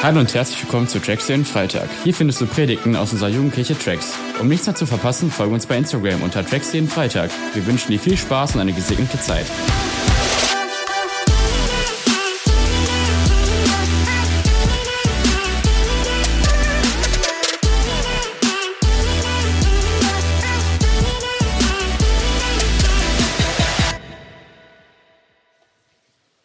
Hallo 0.00 0.20
und 0.20 0.32
herzlich 0.32 0.62
willkommen 0.62 0.86
zu 0.86 1.00
Tracks 1.00 1.26
den 1.26 1.44
Freitag. 1.44 1.88
Hier 2.04 2.14
findest 2.14 2.40
du 2.40 2.46
Predigten 2.46 2.94
aus 2.94 3.10
unserer 3.12 3.30
Jugendkirche 3.30 3.76
Tracks. 3.76 4.16
Um 4.38 4.46
nichts 4.46 4.64
mehr 4.64 4.76
zu 4.76 4.86
verpassen, 4.86 5.28
folge 5.28 5.52
uns 5.52 5.66
bei 5.66 5.76
Instagram 5.76 6.22
unter 6.22 6.46
Tracks 6.46 6.70
den 6.70 6.86
Freitag. 6.86 7.32
Wir 7.52 7.66
wünschen 7.66 7.90
dir 7.90 7.98
viel 7.98 8.16
Spaß 8.16 8.54
und 8.54 8.60
eine 8.60 8.72
gesegnete 8.72 9.18
Zeit. 9.20 9.46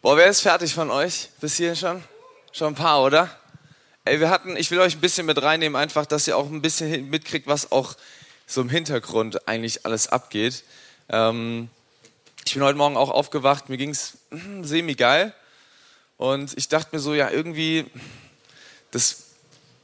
Boah, 0.02 0.16
wer 0.16 0.26
ist 0.26 0.40
fertig 0.40 0.74
von 0.74 0.90
euch? 0.90 1.28
Bis 1.40 1.54
hier 1.54 1.76
schon? 1.76 2.02
Schon 2.50 2.72
ein 2.72 2.74
paar, 2.74 3.00
oder? 3.04 3.30
Ey, 4.06 4.20
wir 4.20 4.28
hatten, 4.28 4.54
ich 4.58 4.70
will 4.70 4.80
euch 4.80 4.96
ein 4.96 5.00
bisschen 5.00 5.24
mit 5.24 5.40
reinnehmen, 5.40 5.76
einfach, 5.76 6.04
dass 6.04 6.28
ihr 6.28 6.36
auch 6.36 6.50
ein 6.50 6.60
bisschen 6.60 7.08
mitkriegt, 7.08 7.46
was 7.46 7.72
auch 7.72 7.94
so 8.46 8.60
im 8.60 8.68
Hintergrund 8.68 9.48
eigentlich 9.48 9.86
alles 9.86 10.08
abgeht. 10.08 10.62
Ähm, 11.08 11.70
ich 12.44 12.52
bin 12.52 12.62
heute 12.62 12.76
Morgen 12.76 12.98
auch 12.98 13.08
aufgewacht, 13.08 13.70
mir 13.70 13.78
ging's 13.78 14.18
hm, 14.28 14.62
semi-geil. 14.62 15.32
Und 16.18 16.52
ich 16.58 16.68
dachte 16.68 16.94
mir 16.94 17.00
so, 17.00 17.14
ja, 17.14 17.30
irgendwie, 17.30 17.86
das, 18.90 19.22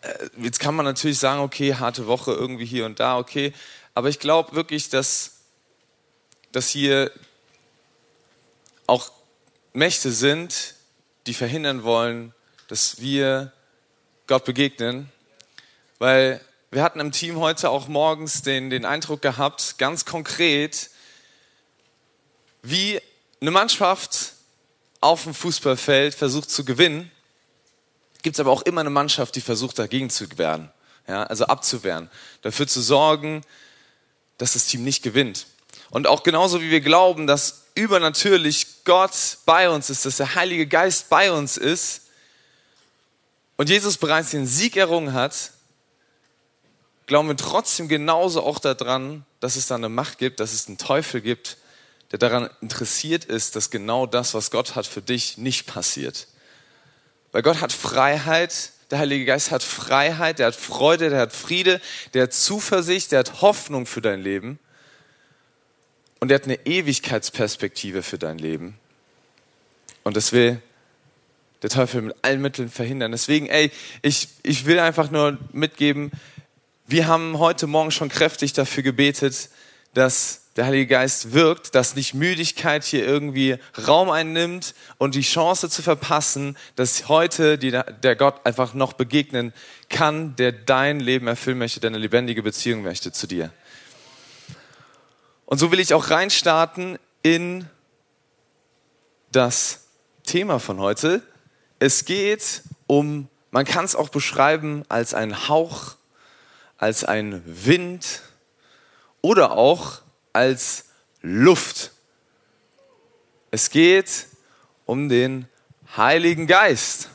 äh, 0.03 0.29
jetzt 0.37 0.61
kann 0.61 0.75
man 0.75 0.85
natürlich 0.85 1.19
sagen, 1.19 1.41
okay, 1.41 1.77
harte 1.77 2.07
Woche 2.07 2.33
irgendwie 2.33 2.67
hier 2.67 2.85
und 2.85 3.01
da, 3.01 3.17
okay. 3.17 3.55
Aber 3.95 4.11
ich 4.11 4.19
glaube 4.19 4.55
wirklich, 4.55 4.91
dass, 4.91 5.39
dass 6.53 6.69
hier 6.69 7.11
auch 8.87 9.13
Mächte 9.73 10.13
sind, 10.13 10.75
die 11.27 11.33
verhindern 11.33 11.85
wollen, 11.85 12.35
dass 12.69 13.01
wir 13.01 13.55
Gott 14.31 14.45
begegnen. 14.45 15.11
Weil 15.99 16.41
wir 16.71 16.85
hatten 16.85 17.01
im 17.01 17.11
Team 17.11 17.41
heute 17.41 17.69
auch 17.69 17.89
morgens 17.89 18.43
den, 18.43 18.71
den 18.71 18.85
Eindruck 18.85 19.23
gehabt, 19.23 19.75
ganz 19.77 20.05
konkret, 20.05 20.89
wie 22.63 23.01
eine 23.41 23.51
Mannschaft 23.51 24.35
auf 25.01 25.25
dem 25.25 25.35
Fußballfeld 25.35 26.15
versucht 26.15 26.49
zu 26.49 26.65
gewinnen, 26.65 27.11
gibt 28.23 28.37
es 28.37 28.41
aber 28.41 28.53
auch 28.53 28.63
immer 28.63 28.83
eine 28.83 28.91
Mannschaft, 28.91 29.35
die 29.35 29.41
versucht 29.41 29.81
dagegen 29.81 30.11
zu 30.11 30.39
werden, 30.39 30.71
ja, 31.09 31.25
also 31.25 31.47
abzuwehren, 31.47 32.09
dafür 32.43 32.69
zu 32.69 32.83
sorgen, 32.83 33.43
dass 34.39 34.53
das 34.53 34.69
Team 34.69 34.85
nicht 34.85 35.03
gewinnt. 35.03 35.49
Und 35.91 36.07
auch 36.07 36.23
genauso 36.23 36.61
wie 36.61 36.71
wir 36.71 36.81
glauben, 36.81 37.27
dass 37.27 37.65
übernatürlich 37.75 38.85
Gott 38.85 39.39
bei 39.45 39.69
uns 39.69 39.91
ist, 39.91 40.07
dass 40.07 40.19
der 40.19 40.37
Heilige 40.37 40.69
Geist 40.69 41.09
bei 41.09 41.33
uns 41.33 41.57
ist 41.57 42.03
und 43.61 43.69
Jesus 43.69 43.99
bereits 43.99 44.31
den 44.31 44.47
Sieg 44.47 44.79
errungen 44.79 45.13
hat, 45.13 45.51
glauben 47.05 47.29
wir 47.29 47.37
trotzdem 47.37 47.89
genauso 47.89 48.43
auch 48.43 48.59
daran, 48.59 49.27
dass 49.39 49.57
es 49.57 49.67
da 49.67 49.75
eine 49.75 49.91
Macht 49.91 50.17
gibt, 50.17 50.41
dass 50.41 50.55
es 50.55 50.67
einen 50.67 50.79
Teufel 50.79 51.21
gibt, 51.21 51.59
der 52.11 52.19
daran 52.19 52.49
interessiert 52.63 53.27
ist, 53.27 53.57
dass 53.57 53.69
genau 53.69 54.07
das, 54.07 54.33
was 54.33 54.51
Gott 54.51 54.77
hat 54.77 54.87
für 54.87 55.03
dich, 55.03 55.37
nicht 55.37 55.67
passiert. 55.67 56.27
Weil 57.33 57.43
Gott 57.43 57.61
hat 57.61 57.71
Freiheit, 57.71 58.71
der 58.91 58.99
Heilige 58.99 59.27
Geist 59.27 59.51
hat 59.51 59.63
Freiheit, 59.63 60.39
der 60.39 60.47
hat 60.47 60.57
Freude, 60.57 61.11
der 61.11 61.21
hat 61.21 61.35
Friede, 61.35 61.83
der 62.15 62.23
hat 62.23 62.33
Zuversicht, 62.33 63.13
der 63.13 63.19
hat 63.19 63.43
Hoffnung 63.43 63.85
für 63.85 64.01
dein 64.01 64.23
Leben. 64.23 64.59
Und 66.19 66.31
er 66.31 66.37
hat 66.37 66.45
eine 66.45 66.65
Ewigkeitsperspektive 66.65 68.03
für 68.03 68.17
dein 68.17 68.39
Leben. 68.39 68.79
Und 70.03 70.17
das 70.17 70.33
will 70.33 70.63
der 71.63 71.71
Teufel 71.71 72.03
mit 72.03 72.17
allen 72.23 72.41
Mitteln 72.41 72.69
verhindern. 72.69 73.13
Deswegen, 73.13 73.47
ey, 73.47 73.71
ich, 74.03 74.29
ich 74.43 74.67
will 74.67 74.79
einfach 74.79 75.11
nur 75.11 75.39
mitgeben, 75.53 76.11
wir 76.87 77.07
haben 77.07 77.39
heute 77.39 77.67
Morgen 77.67 77.91
schon 77.91 78.09
kräftig 78.09 78.53
dafür 78.53 78.83
gebetet, 78.83 79.51
dass 79.95 80.41
der 80.57 80.67
Heilige 80.67 80.89
Geist 80.89 81.33
wirkt, 81.33 81.75
dass 81.75 81.95
nicht 81.95 82.15
Müdigkeit 82.15 82.85
hier 82.85 83.07
irgendwie 83.07 83.57
Raum 83.87 84.11
einnimmt 84.11 84.75
und 84.99 85.15
die 85.15 85.23
Chance 85.23 85.71
zu 85.71 85.83
verpassen, 85.83 86.57
dass 86.75 87.09
heute 87.09 87.59
die, 87.59 87.71
der 87.71 88.17
Gott 88.17 88.45
einfach 88.45 88.75
noch 88.75 88.93
begegnen 88.95 89.53
kann, 89.89 90.35
der 90.37 90.53
dein 90.53 90.99
Leben 90.99 91.29
erfüllen 91.29 91.59
möchte, 91.59 91.81
der 91.81 91.91
eine 91.91 91.99
lebendige 91.99 92.43
Beziehung 92.43 92.83
möchte 92.83 93.13
zu 93.13 93.27
dir. 93.27 93.53
Und 95.47 95.59
so 95.59 95.71
will 95.73 95.81
ich 95.81 95.95
auch 95.95 96.11
reinstarten 96.11 96.99
in 97.23 97.67
das 99.33 99.87
Thema 100.25 100.59
von 100.59 100.79
heute. 100.81 101.23
Es 101.81 102.05
geht 102.05 102.63
um, 102.87 103.29
man 103.51 103.65
kann 103.65 103.85
es 103.85 103.97
auch 103.97 104.09
beschreiben 104.09 104.85
als 104.89 105.13
ein 105.13 105.49
Hauch, 105.49 105.97
als 106.79 107.05
ein 107.05 107.43
Wind 107.45 108.23
oder 109.21 109.51
auch 109.51 110.03
als 110.33 110.85
Luft. 111.21 111.91
Es 113.51 113.71
geht 113.71 114.27
um 114.87 115.09
den 115.09 115.49
Heiligen 115.97 116.47
Geist. 116.47 117.09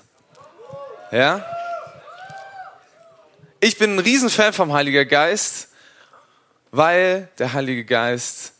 Ja? 1.11 1.45
Ich 3.61 3.77
bin 3.77 3.95
ein 3.95 3.99
Riesenfan 3.99 4.51
vom 4.51 4.73
Heiligen 4.73 5.07
Geist 5.07 5.69
weil 6.75 7.29
der 7.39 7.53
Heilige 7.53 7.85
Geist 7.85 8.53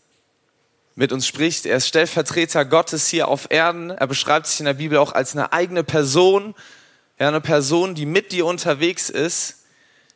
mit 0.95 1.11
uns 1.11 1.27
spricht. 1.27 1.65
Er 1.65 1.77
ist 1.77 1.87
Stellvertreter 1.87 2.65
Gottes 2.65 3.07
hier 3.07 3.27
auf 3.27 3.47
Erden. 3.51 3.89
Er 3.91 4.07
beschreibt 4.07 4.47
sich 4.47 4.59
in 4.59 4.65
der 4.65 4.73
Bibel 4.73 4.97
auch 4.97 5.11
als 5.11 5.33
eine 5.33 5.51
eigene 5.51 5.83
Person. 5.83 6.55
Ja, 7.19 7.27
eine 7.27 7.41
Person, 7.41 7.95
die 7.95 8.05
mit 8.05 8.31
dir 8.31 8.45
unterwegs 8.45 9.09
ist, 9.09 9.65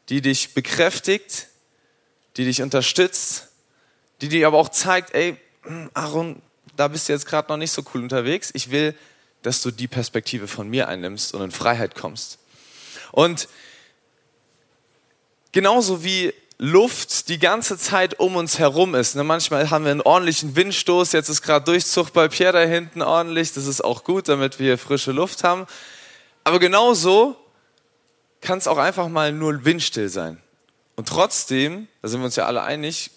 die 0.09 0.21
dich 0.21 0.53
bekräftigt, 0.53 1.47
die 2.37 2.45
dich 2.45 2.61
unterstützt, 2.61 3.49
die 4.21 4.29
dir 4.29 4.47
aber 4.47 4.57
auch 4.57 4.69
zeigt, 4.69 5.13
ey, 5.13 5.37
Aaron, 5.93 6.41
da 6.75 6.87
bist 6.87 7.07
du 7.07 7.13
jetzt 7.13 7.25
gerade 7.25 7.49
noch 7.49 7.57
nicht 7.57 7.71
so 7.71 7.83
cool 7.93 8.01
unterwegs. 8.01 8.51
Ich 8.53 8.71
will, 8.71 8.95
dass 9.41 9.61
du 9.61 9.71
die 9.71 9.87
Perspektive 9.87 10.47
von 10.47 10.69
mir 10.69 10.87
einnimmst 10.87 11.33
und 11.33 11.41
in 11.41 11.51
Freiheit 11.51 11.95
kommst. 11.95 12.39
Und 13.11 13.47
genauso 15.51 16.03
wie 16.03 16.33
Luft 16.61 17.29
die 17.29 17.39
ganze 17.39 17.77
Zeit 17.77 18.19
um 18.19 18.35
uns 18.35 18.59
herum 18.59 18.93
ist. 18.93 19.15
Ne, 19.15 19.23
manchmal 19.23 19.69
haben 19.69 19.85
wir 19.85 19.91
einen 19.91 20.01
ordentlichen 20.01 20.57
Windstoß, 20.57 21.13
jetzt 21.13 21.29
ist 21.29 21.41
gerade 21.41 21.63
Durchzug 21.63 22.11
bei 22.11 22.27
Pierre 22.27 22.51
da 22.51 22.59
hinten 22.59 23.01
ordentlich, 23.01 23.53
das 23.53 23.65
ist 23.65 23.81
auch 23.81 24.03
gut, 24.03 24.27
damit 24.27 24.59
wir 24.59 24.77
frische 24.77 25.13
Luft 25.13 25.45
haben. 25.45 25.67
Aber 26.43 26.59
genauso 26.59 27.37
kann 28.41 28.57
es 28.57 28.67
auch 28.67 28.77
einfach 28.77 29.07
mal 29.07 29.31
nur 29.31 29.63
windstill 29.63 30.09
sein. 30.09 30.37
Und 30.97 31.07
trotzdem, 31.07 31.87
da 32.01 32.09
sind 32.09 32.19
wir 32.19 32.25
uns 32.25 32.35
ja 32.35 32.45
alle 32.45 32.61
einig, 32.61 33.11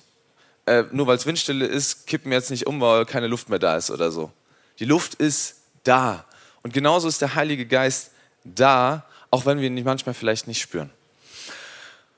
äh, 0.66 0.84
nur 0.92 1.08
weil 1.08 1.16
es 1.16 1.26
windstille 1.26 1.66
ist, 1.66 2.06
kippen 2.06 2.30
wir 2.30 2.38
jetzt 2.38 2.50
nicht 2.50 2.68
um, 2.68 2.80
weil 2.80 3.04
keine 3.06 3.26
Luft 3.26 3.48
mehr 3.48 3.58
da 3.58 3.76
ist 3.76 3.90
oder 3.90 4.12
so. 4.12 4.30
Die 4.78 4.84
Luft 4.84 5.16
ist 5.16 5.56
da. 5.82 6.24
Und 6.62 6.72
genauso 6.72 7.08
ist 7.08 7.20
der 7.20 7.34
Heilige 7.34 7.66
Geist 7.66 8.12
da, 8.44 9.04
auch 9.32 9.46
wenn 9.46 9.58
wir 9.58 9.66
ihn 9.66 9.82
manchmal 9.82 10.14
vielleicht 10.14 10.46
nicht 10.46 10.60
spüren. 10.60 10.90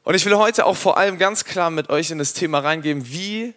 Und 0.04 0.14
ich 0.14 0.24
will 0.26 0.36
heute 0.36 0.66
auch 0.66 0.76
vor 0.76 0.98
allem 0.98 1.18
ganz 1.18 1.44
klar 1.44 1.70
mit 1.70 1.88
euch 1.88 2.10
in 2.10 2.18
das 2.18 2.34
Thema 2.34 2.58
reingeben, 2.58 3.08
wie 3.08 3.54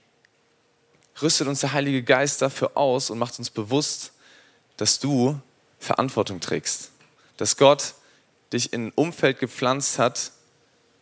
rüstet 1.22 1.47
uns 1.47 1.59
der 1.59 1.74
Heilige 1.74 2.03
Geist 2.03 2.41
dafür 2.41 2.72
aus 2.75 3.09
und 3.09 3.19
macht 3.19 3.38
uns 3.38 3.50
bewusst, 3.50 4.13
dass 4.78 5.00
du 5.00 5.40
Verantwortung 5.78 6.40
trägst. 6.40 6.91
Dass 7.36 7.57
Gott 7.57 7.94
dich 8.53 8.72
in 8.72 8.88
ein 8.88 8.91
Umfeld 8.96 9.40
gepflanzt 9.40 10.00
hat, 10.00 10.31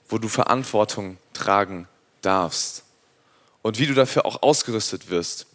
wo 0.10 0.18
du 0.18 0.28
Verantwortung 0.30 1.18
tragen 1.34 1.88
darfst. 2.22 2.84
Und 3.62 3.78
wie 3.78 3.86
du 3.86 3.94
dafür 3.94 4.26
auch 4.26 4.42
ausgerüstet 4.42 5.10
wirst. 5.10 5.46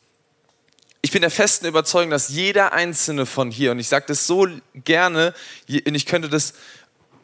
Ich 1.02 1.10
bin 1.10 1.22
der 1.22 1.30
festen 1.30 1.66
Überzeugung, 1.66 2.10
dass 2.10 2.28
jeder 2.28 2.72
einzelne 2.72 3.26
von 3.26 3.50
hier, 3.50 3.72
und 3.72 3.80
ich 3.80 3.88
sage 3.88 4.04
das 4.06 4.26
so 4.26 4.46
gerne, 4.74 5.34
und 5.68 5.94
ich 5.94 6.06
könnte 6.06 6.28
das, 6.28 6.52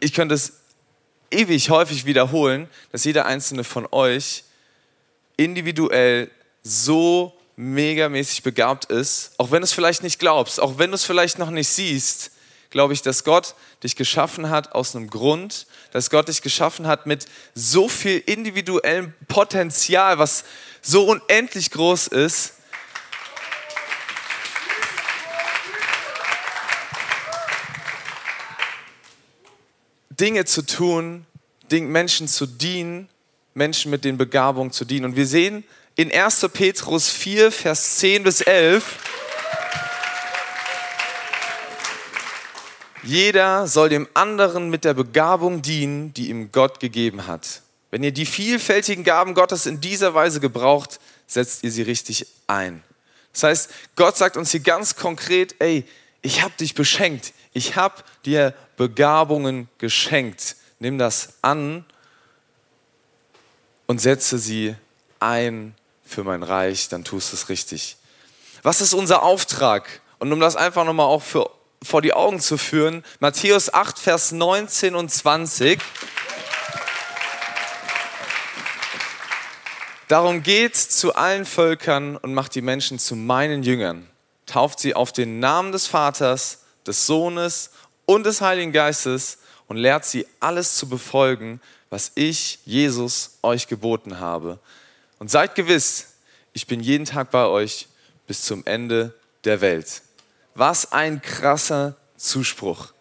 ich 0.00 0.14
könnte 0.14 0.34
das 0.34 0.54
ewig 1.30 1.70
häufig 1.70 2.06
wiederholen, 2.06 2.68
dass 2.92 3.04
jeder 3.04 3.26
einzelne 3.26 3.64
von 3.64 3.86
euch 3.90 4.44
individuell 5.36 6.30
so 6.62 7.32
megamäßig 7.56 8.42
begabt 8.42 8.86
ist, 8.86 9.32
auch 9.38 9.50
wenn 9.50 9.60
du 9.60 9.64
es 9.64 9.72
vielleicht 9.72 10.02
nicht 10.02 10.18
glaubst, 10.18 10.60
auch 10.60 10.78
wenn 10.78 10.90
du 10.90 10.94
es 10.94 11.04
vielleicht 11.04 11.38
noch 11.38 11.50
nicht 11.50 11.68
siehst, 11.68 12.32
glaube 12.70 12.92
ich, 12.92 13.02
dass 13.02 13.24
Gott 13.24 13.54
dich 13.82 13.96
geschaffen 13.96 14.50
hat 14.50 14.72
aus 14.72 14.94
einem 14.94 15.08
Grund, 15.08 15.66
dass 15.92 16.10
Gott 16.10 16.28
dich 16.28 16.42
geschaffen 16.42 16.86
hat 16.86 17.06
mit 17.06 17.26
so 17.54 17.88
viel 17.88 18.18
individuellem 18.18 19.14
Potenzial, 19.28 20.18
was 20.18 20.44
so 20.82 21.06
unendlich 21.06 21.70
groß 21.70 22.08
ist, 22.08 22.55
Dinge 30.20 30.44
zu 30.44 30.62
tun, 30.62 31.26
Menschen 31.70 32.28
zu 32.28 32.46
dienen, 32.46 33.08
Menschen 33.54 33.90
mit 33.90 34.04
den 34.04 34.18
Begabungen 34.18 34.72
zu 34.72 34.84
dienen. 34.84 35.06
Und 35.06 35.16
wir 35.16 35.26
sehen 35.26 35.64
in 35.96 36.12
1. 36.12 36.48
Petrus 36.52 37.08
4, 37.10 37.50
Vers 37.50 37.96
10 37.98 38.22
bis 38.22 38.40
11, 38.40 38.98
Jeder 43.06 43.68
soll 43.68 43.88
dem 43.88 44.08
anderen 44.14 44.68
mit 44.68 44.84
der 44.84 44.92
Begabung 44.92 45.62
dienen, 45.62 46.12
die 46.14 46.28
ihm 46.28 46.50
Gott 46.50 46.80
gegeben 46.80 47.28
hat. 47.28 47.62
Wenn 47.92 48.02
ihr 48.02 48.10
die 48.10 48.26
vielfältigen 48.26 49.04
Gaben 49.04 49.34
Gottes 49.34 49.66
in 49.66 49.80
dieser 49.80 50.14
Weise 50.14 50.40
gebraucht, 50.40 50.98
setzt 51.28 51.62
ihr 51.62 51.70
sie 51.70 51.82
richtig 51.82 52.26
ein. 52.48 52.82
Das 53.32 53.44
heißt, 53.44 53.70
Gott 53.94 54.16
sagt 54.16 54.36
uns 54.36 54.50
hier 54.50 54.60
ganz 54.60 54.96
konkret, 54.96 55.54
ey, 55.60 55.84
ich 56.20 56.42
habe 56.42 56.54
dich 56.58 56.74
beschenkt, 56.74 57.32
ich 57.56 57.74
habe 57.74 57.94
dir 58.26 58.52
Begabungen 58.76 59.70
geschenkt. 59.78 60.56
Nimm 60.78 60.98
das 60.98 61.38
an 61.40 61.86
und 63.86 63.98
setze 63.98 64.38
sie 64.38 64.76
ein 65.20 65.74
für 66.04 66.22
mein 66.22 66.42
Reich, 66.42 66.90
dann 66.90 67.02
tust 67.02 67.32
du 67.32 67.36
es 67.36 67.48
richtig. 67.48 67.96
Was 68.62 68.82
ist 68.82 68.92
unser 68.92 69.22
Auftrag? 69.22 70.02
Und 70.18 70.34
um 70.34 70.38
das 70.38 70.54
einfach 70.54 70.84
nochmal 70.84 71.06
auch 71.06 71.22
für, 71.22 71.48
vor 71.82 72.02
die 72.02 72.12
Augen 72.12 72.40
zu 72.40 72.58
führen, 72.58 73.02
Matthäus 73.20 73.72
8, 73.72 73.98
Vers 73.98 74.32
19 74.32 74.94
und 74.94 75.10
20. 75.10 75.80
Darum 80.08 80.42
geht 80.42 80.76
zu 80.76 81.14
allen 81.14 81.46
Völkern 81.46 82.18
und 82.18 82.34
macht 82.34 82.54
die 82.54 82.60
Menschen 82.60 82.98
zu 82.98 83.16
meinen 83.16 83.62
Jüngern. 83.62 84.06
Tauft 84.44 84.78
sie 84.78 84.94
auf 84.94 85.10
den 85.10 85.40
Namen 85.40 85.72
des 85.72 85.86
Vaters, 85.86 86.65
des 86.86 87.06
Sohnes 87.06 87.70
und 88.04 88.24
des 88.24 88.40
Heiligen 88.40 88.72
Geistes 88.72 89.38
und 89.68 89.76
lehrt 89.76 90.04
sie 90.04 90.26
alles 90.40 90.76
zu 90.76 90.88
befolgen, 90.88 91.60
was 91.90 92.12
ich, 92.14 92.60
Jesus, 92.64 93.38
euch 93.42 93.68
geboten 93.68 94.20
habe. 94.20 94.58
Und 95.18 95.30
seid 95.30 95.54
gewiss, 95.54 96.14
ich 96.52 96.66
bin 96.66 96.80
jeden 96.80 97.04
Tag 97.04 97.30
bei 97.30 97.46
euch 97.46 97.88
bis 98.26 98.42
zum 98.42 98.64
Ende 98.66 99.14
der 99.44 99.60
Welt. 99.60 100.02
Was 100.54 100.92
ein 100.92 101.20
krasser 101.22 101.96
Zuspruch. 102.16 102.92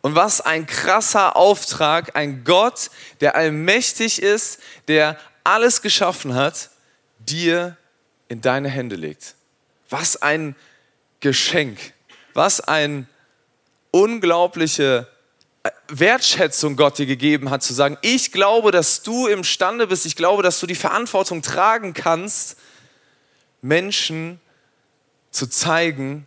Und 0.00 0.14
was 0.14 0.40
ein 0.40 0.66
krasser 0.66 1.36
Auftrag, 1.36 2.16
ein 2.16 2.44
Gott, 2.44 2.90
der 3.20 3.34
allmächtig 3.34 4.22
ist, 4.22 4.60
der 4.86 5.18
alles 5.44 5.82
geschaffen 5.82 6.34
hat, 6.34 6.70
dir 7.18 7.76
in 8.28 8.40
deine 8.40 8.68
Hände 8.68 8.96
legt. 8.96 9.34
Was 9.90 10.20
ein 10.22 10.54
Geschenk. 11.20 11.78
Was 12.34 12.60
ein 12.60 13.08
unglaubliche 13.98 15.08
äh, 15.62 15.70
Wertschätzung 15.88 16.76
Gott 16.76 16.98
dir 16.98 17.06
gegeben 17.06 17.50
hat, 17.50 17.62
zu 17.62 17.74
sagen, 17.74 17.98
ich 18.02 18.32
glaube, 18.32 18.70
dass 18.70 19.02
du 19.02 19.26
imstande 19.26 19.86
bist, 19.86 20.06
ich 20.06 20.16
glaube, 20.16 20.42
dass 20.42 20.60
du 20.60 20.66
die 20.66 20.74
Verantwortung 20.74 21.42
tragen 21.42 21.94
kannst, 21.94 22.56
Menschen 23.60 24.40
zu 25.30 25.46
zeigen, 25.46 26.26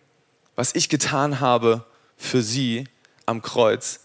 was 0.56 0.75
ich 0.75 0.89
getan 0.89 1.39
habe 1.39 1.85
für 2.18 2.41
sie 2.41 2.85
am 3.25 3.41
Kreuz 3.41 4.01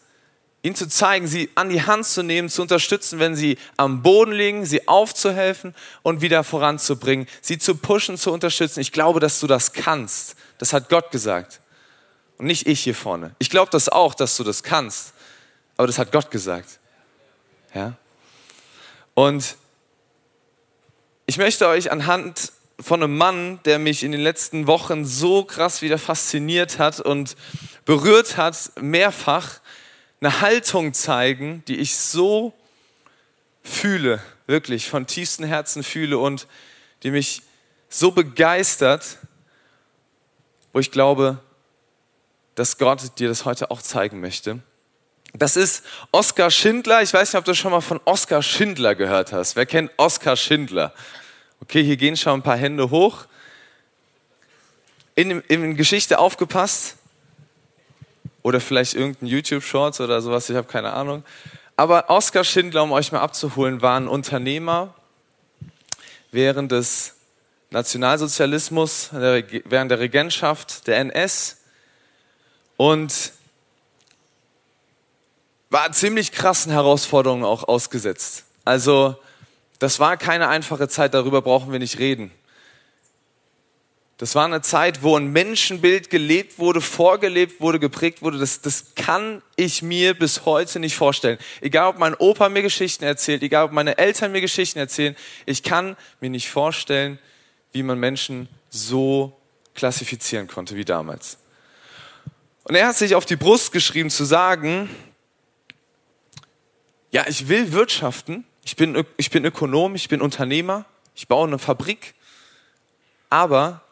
ihnen 0.67 0.75
zu 0.75 0.89
zeigen, 0.89 1.29
sie 1.29 1.49
an 1.55 1.69
die 1.69 1.83
Hand 1.83 2.07
zu 2.07 2.25
nehmen, 2.25 2.49
zu 2.49 2.61
unterstützen, 2.61 3.21
wenn 3.21 3.37
sie 3.37 3.57
am 3.77 4.03
Boden 4.03 4.33
liegen, 4.33 4.67
sie 4.67 4.89
aufzuhelfen 4.89 5.77
und 6.03 6.23
wieder 6.23 6.43
voranzubringen, 6.43 7.29
sie 7.41 7.59
zu 7.59 7.77
pushen, 7.77 8.19
zu 8.19 8.33
unterstützen. 8.33 8.81
Ich 8.81 8.91
glaube, 8.91 9.21
dass 9.21 9.39
du 9.39 9.47
das 9.47 9.73
kannst. 9.73 10.35
Das 10.59 10.73
hat 10.73 10.89
Gott 10.89 11.13
gesagt. 11.13 11.61
Und 12.39 12.47
nicht 12.47 12.67
ich 12.67 12.81
hier 12.81 12.95
vorne. 12.95 13.35
Ich 13.39 13.51
glaube 13.51 13.71
das 13.71 13.89
auch, 13.89 14.15
dass 14.15 14.37
du 14.37 14.45
das 14.45 14.63
kannst. 14.63 15.15
Aber 15.77 15.87
das 15.87 15.99
hat 15.99 16.13
Gott 16.13 16.31
gesagt. 16.31 16.79
Ja? 17.75 17.95
Und 19.15 19.57
ich 21.27 21.39
möchte 21.39 21.67
euch 21.67 21.91
anhand 21.91 22.53
von 22.79 23.03
einem 23.03 23.17
Mann, 23.17 23.61
der 23.65 23.79
mich 23.79 24.03
in 24.03 24.13
den 24.13 24.21
letzten 24.21 24.67
Wochen 24.67 25.05
so 25.05 25.45
krass 25.45 25.83
wieder 25.83 25.99
fasziniert 25.99 26.79
hat 26.79 27.01
und 27.01 27.37
berührt 27.85 28.37
hat, 28.37 28.73
mehrfach, 28.81 29.61
eine 30.21 30.41
Haltung 30.41 30.93
zeigen, 30.93 31.63
die 31.69 31.77
ich 31.77 31.97
so 31.97 32.53
fühle, 33.63 34.23
wirklich 34.47 34.89
von 34.89 35.07
tiefstem 35.07 35.47
Herzen 35.47 35.83
fühle 35.83 36.19
und 36.19 36.47
die 37.03 37.11
mich 37.11 37.43
so 37.89 38.11
begeistert, 38.11 39.19
wo 40.73 40.79
ich 40.79 40.91
glaube, 40.91 41.39
dass 42.57 42.79
Gott 42.79 43.19
dir 43.19 43.29
das 43.29 43.45
heute 43.45 43.71
auch 43.71 43.81
zeigen 43.81 44.21
möchte. 44.21 44.59
Das 45.33 45.57
ist 45.57 45.85
Oskar 46.11 46.51
Schindler. 46.51 47.03
Ich 47.03 47.13
weiß 47.13 47.33
nicht, 47.33 47.39
ob 47.39 47.45
du 47.45 47.55
schon 47.55 47.71
mal 47.71 47.83
von 47.83 48.01
Oskar 48.07 48.43
Schindler 48.43 48.95
gehört 48.95 49.33
hast. 49.33 49.55
Wer 49.55 49.67
kennt 49.67 49.93
Oskar 49.99 50.37
Schindler? 50.37 50.93
Okay, 51.61 51.85
hier 51.85 51.97
gehen 51.97 52.17
schon 52.17 52.41
ein 52.41 52.43
paar 52.43 52.57
Hände 52.57 52.91
hoch. 52.91 53.27
In, 55.15 55.43
in 55.43 55.77
Geschichte 55.77 56.19
aufgepasst 56.19 56.97
oder 58.43 58.61
vielleicht 58.61 58.95
irgendein 58.95 59.27
YouTube-Shorts 59.27 60.01
oder 60.01 60.21
sowas, 60.23 60.49
ich 60.49 60.57
habe 60.57 60.67
keine 60.67 60.93
Ahnung. 60.93 61.25
Aber 61.77 62.09
Oskar 62.09 62.45
Schindler, 62.45 62.83
um 62.83 62.93
euch 62.93 63.13
mal 63.13 63.21
abzuholen, 63.21 63.83
war 63.83 64.01
ein 64.01 64.09
Unternehmer 64.09 64.95
während 66.33 66.73
des 66.73 67.15
Nationalsozialismus, 67.71 69.11
während 69.13 69.91
der 69.91 69.99
Regentschaft 69.99 70.87
der 70.87 70.99
NS 70.99 71.56
und 72.77 73.33
war 75.71 75.93
ziemlich 75.93 76.33
krassen 76.33 76.73
Herausforderungen 76.73 77.45
auch 77.45 77.65
ausgesetzt. 77.65 78.45
Also 78.65 79.17
das 79.79 80.01
war 80.01 80.17
keine 80.17 80.49
einfache 80.49 80.89
Zeit, 80.89 81.15
darüber 81.15 81.43
brauchen 81.43 81.73
wir 81.73 81.79
nicht 81.79 81.99
reden. 81.99 82.31
Das 84.19 84.35
war 84.35 84.47
eine 84.47 84.63
Zeit, 84.63 85.03
wo 85.03 85.15
ein 85.19 85.31
Menschenbild 85.31 86.09
gelebt 86.09 86.59
wurde, 86.59 86.81
vorgelebt 86.81 87.61
wurde, 87.61 87.79
geprägt 87.79 88.23
wurde. 88.23 88.39
Das, 88.39 88.63
das 88.63 88.95
kann 88.95 89.43
ich 89.57 89.83
mir 89.83 90.15
bis 90.15 90.47
heute 90.47 90.81
nicht 90.81 90.97
vorstellen. 90.97 91.39
Egal, 91.61 91.91
ob 91.91 91.99
mein 91.99 92.15
Opa 92.15 92.49
mir 92.49 92.63
Geschichten 92.63 93.05
erzählt, 93.05 93.43
egal, 93.43 93.67
ob 93.67 93.73
meine 93.73 93.99
Eltern 93.99 94.33
mir 94.33 94.41
Geschichten 94.41 94.79
erzählen, 94.79 95.15
ich 95.45 95.63
kann 95.63 95.99
mir 96.21 96.31
nicht 96.31 96.49
vorstellen, 96.49 97.19
wie 97.73 97.83
man 97.83 97.99
Menschen 97.99 98.49
so 98.71 99.37
klassifizieren 99.75 100.47
konnte 100.47 100.77
wie 100.77 100.87
damals. 100.87 101.37
Und 102.69 102.75
er 102.75 102.89
hat 102.89 102.97
sich 102.97 103.15
auf 103.15 103.25
die 103.25 103.37
Brust 103.37 103.71
geschrieben 103.71 104.11
zu 104.11 104.25
sagen, 104.25 104.91
ja, 107.13 107.25
ich 107.29 107.47
will 107.47 107.71
wirtschaften, 107.71 108.45
ich 108.65 108.75
bin, 108.75 109.05
ich 109.17 109.31
bin 109.31 109.45
Ökonom, 109.45 109.95
ich 109.95 110.09
bin 110.09 110.21
Unternehmer, 110.21 110.85
ich 111.15 111.29
baue 111.29 111.47
eine 111.47 111.61
Fabrik, 111.61 112.15
aber 113.31 113.83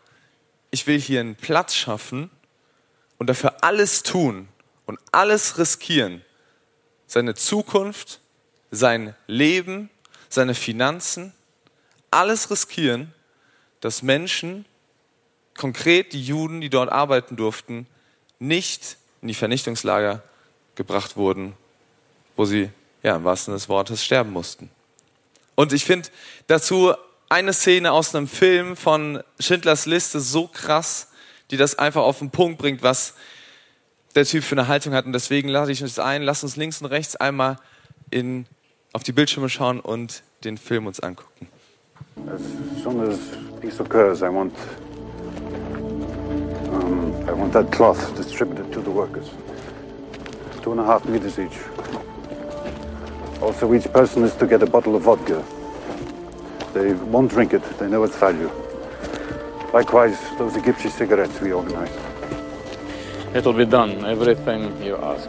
ich 0.72 0.88
will 0.88 0.98
hier 0.98 1.20
einen 1.20 1.36
Platz 1.36 1.76
schaffen 1.76 2.30
und 3.16 3.28
dafür 3.28 3.62
alles 3.62 4.02
tun 4.02 4.48
und 4.86 4.98
alles 5.12 5.56
riskieren. 5.56 6.24
Seine 7.06 7.36
Zukunft, 7.36 8.18
sein 8.72 9.14
Leben, 9.28 9.88
seine 10.28 10.56
Finanzen, 10.56 11.32
alles 12.10 12.50
riskieren, 12.50 13.14
dass 13.78 14.02
Menschen, 14.02 14.64
konkret 15.56 16.12
die 16.12 16.24
Juden, 16.24 16.60
die 16.60 16.70
dort 16.70 16.90
arbeiten 16.90 17.36
durften, 17.36 17.86
nicht 18.48 18.96
in 19.22 19.28
die 19.28 19.34
Vernichtungslager 19.34 20.22
gebracht 20.74 21.16
wurden, 21.16 21.54
wo 22.36 22.44
sie, 22.44 22.70
ja, 23.02 23.16
im 23.16 23.24
wahrsten 23.24 23.46
Sinne 23.46 23.56
des 23.56 23.68
Wortes, 23.68 24.04
sterben 24.04 24.32
mussten. 24.32 24.70
Und 25.54 25.72
ich 25.72 25.84
finde 25.84 26.08
dazu 26.46 26.94
eine 27.28 27.52
Szene 27.52 27.92
aus 27.92 28.14
einem 28.14 28.28
Film 28.28 28.76
von 28.76 29.22
Schindlers 29.38 29.86
Liste 29.86 30.20
so 30.20 30.46
krass, 30.46 31.08
die 31.50 31.56
das 31.56 31.78
einfach 31.78 32.02
auf 32.02 32.18
den 32.18 32.30
Punkt 32.30 32.58
bringt, 32.58 32.82
was 32.82 33.14
der 34.14 34.24
Typ 34.24 34.44
für 34.44 34.54
eine 34.54 34.68
Haltung 34.68 34.94
hat. 34.94 35.06
Und 35.06 35.12
deswegen 35.12 35.48
lade 35.48 35.72
ich 35.72 35.82
uns 35.82 35.98
ein, 35.98 36.22
lass 36.22 36.42
uns 36.42 36.56
links 36.56 36.80
und 36.80 36.86
rechts 36.86 37.16
einmal 37.16 37.56
in, 38.10 38.46
auf 38.92 39.02
die 39.02 39.12
Bildschirme 39.12 39.48
schauen 39.48 39.80
und 39.80 40.22
den 40.44 40.58
Film 40.58 40.86
uns 40.86 41.00
angucken. 41.00 41.48
As 42.26 42.40
soon 42.82 43.00
as 43.00 43.18
peace 43.60 43.80
occurs, 43.80 44.20
I 44.20 44.26
want, 44.26 44.52
I 47.26 47.32
want 47.32 47.52
that 47.54 47.72
cloth 47.72 48.14
distributed 48.16 48.70
to 48.72 48.80
the 48.80 48.90
workers. 48.90 49.30
Two 50.62 50.72
and 50.72 50.80
a 50.80 50.84
half 50.84 51.04
meters 51.06 51.38
each. 51.38 51.58
Also, 53.40 53.72
each 53.72 53.90
person 53.92 54.24
is 54.24 54.34
to 54.36 54.46
get 54.46 54.62
a 54.62 54.66
bottle 54.66 54.94
of 54.94 55.02
vodka. 55.02 55.42
They 56.74 56.92
won't 56.92 57.30
drink 57.30 57.54
it. 57.54 57.62
They 57.78 57.88
know 57.88 58.04
its 58.04 58.16
value. 58.16 58.50
Likewise, 59.72 60.18
those 60.38 60.54
Egyptian 60.56 60.90
cigarettes 60.90 61.40
we 61.40 61.52
organized. 61.52 61.98
It'll 63.34 63.52
be 63.52 63.64
done. 63.64 64.04
Everything 64.04 64.82
you 64.82 64.96
ask. 64.96 65.28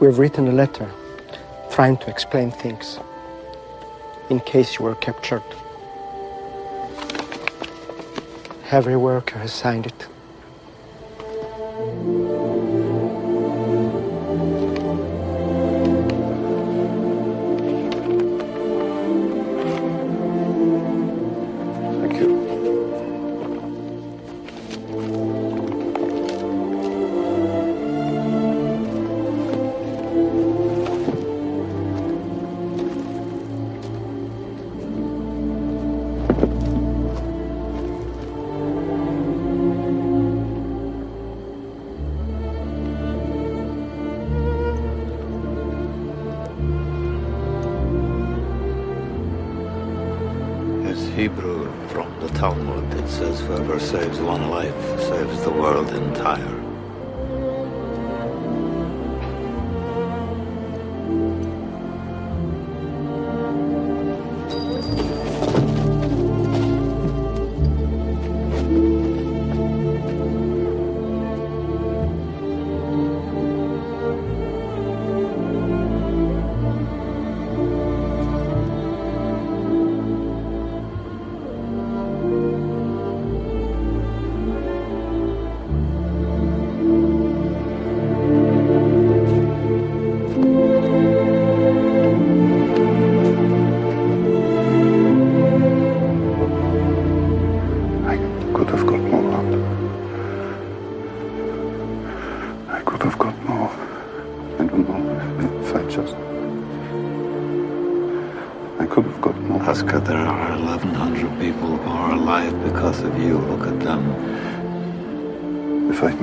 We've 0.00 0.16
written 0.16 0.46
a 0.46 0.52
letter 0.52 0.88
trying 1.72 1.96
to 1.96 2.08
explain 2.08 2.52
things 2.52 3.00
in 4.30 4.38
case 4.38 4.78
you 4.78 4.84
were 4.84 4.94
captured. 4.94 5.42
Every 8.70 8.96
worker 8.96 9.40
has 9.40 9.52
signed 9.52 9.86
it. 9.86 10.06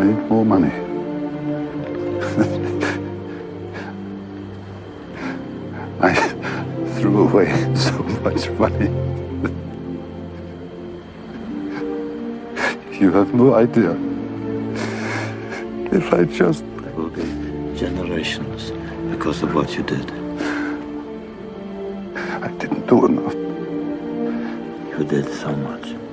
Made 0.06 0.30
more 0.30 0.46
money. 0.46 0.72
I 6.00 6.14
threw 7.00 7.28
away 7.28 7.50
so 7.74 7.92
much 8.22 8.48
money. 8.52 8.90
you 13.00 13.12
have 13.14 13.34
no 13.34 13.56
idea. 13.56 13.98
If 15.92 16.14
I 16.14 16.26
just. 16.26 16.64
There 16.84 16.94
will 16.94 17.10
be 17.10 17.24
generations 17.76 18.74
because 19.10 19.42
of 19.42 19.56
what 19.56 19.76
you 19.76 19.82
did. 19.82 20.12
I 22.44 22.50
didn't 22.60 22.86
do 22.86 23.08
enough. 23.08 23.34
You 24.92 25.04
did 25.04 25.28
so 25.34 25.56
much. 25.56 26.05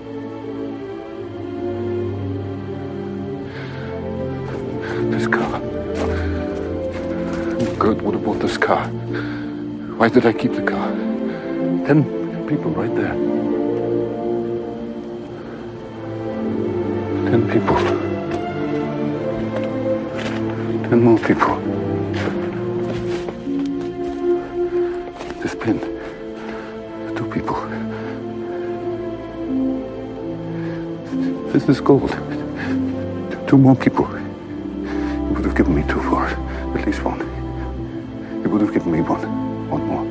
Bought 8.23 8.39
this 8.39 8.57
car. 8.57 8.87
Why 9.99 10.09
did 10.09 10.27
I 10.27 10.33
keep 10.33 10.53
the 10.53 10.63
car? 10.63 10.89
Ten 11.87 12.05
people 12.47 12.71
right 12.71 12.95
there. 12.95 13.15
Ten 17.31 17.51
people. 17.51 17.77
Ten 20.89 21.03
more 21.03 21.19
people. 21.19 21.57
This 25.43 25.55
pin. 25.57 25.81
Two 27.17 27.29
people. 27.29 27.59
This 31.53 31.69
is 31.69 31.81
gold. 31.81 32.11
Two 33.49 33.59
more 33.59 33.75
people. 33.75 34.09
You 34.09 35.35
would 35.35 35.45
have 35.45 35.57
given 35.57 35.75
me 35.75 35.83
two 35.89 36.01
for. 36.03 36.27
At 36.27 36.87
least 36.87 37.03
one. 37.03 37.42
Would 38.53 38.61
have 38.61 38.75
given 38.75 38.93
me 38.93 39.01
one. 39.01 39.23
One 39.71 39.87
more. 39.87 40.05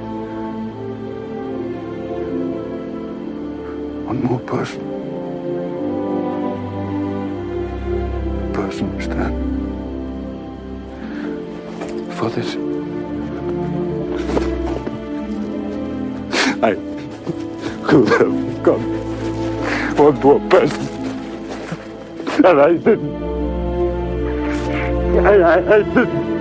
One 4.07 4.23
more 4.23 4.39
person. 4.39 4.81
Person, 8.51 8.99
Stan. 8.99 9.31
For 12.13 12.29
this. 12.31 12.55
I 16.63 16.73
could 17.85 18.09
have 18.09 18.63
got 18.63 18.79
one 19.99 20.19
more 20.19 20.39
person. 20.49 20.87
And 22.43 22.59
I 22.59 22.73
didn't. 22.73 23.23
I, 25.27 25.35
I, 25.35 25.75
I 25.75 25.83
didn't. 25.83 26.40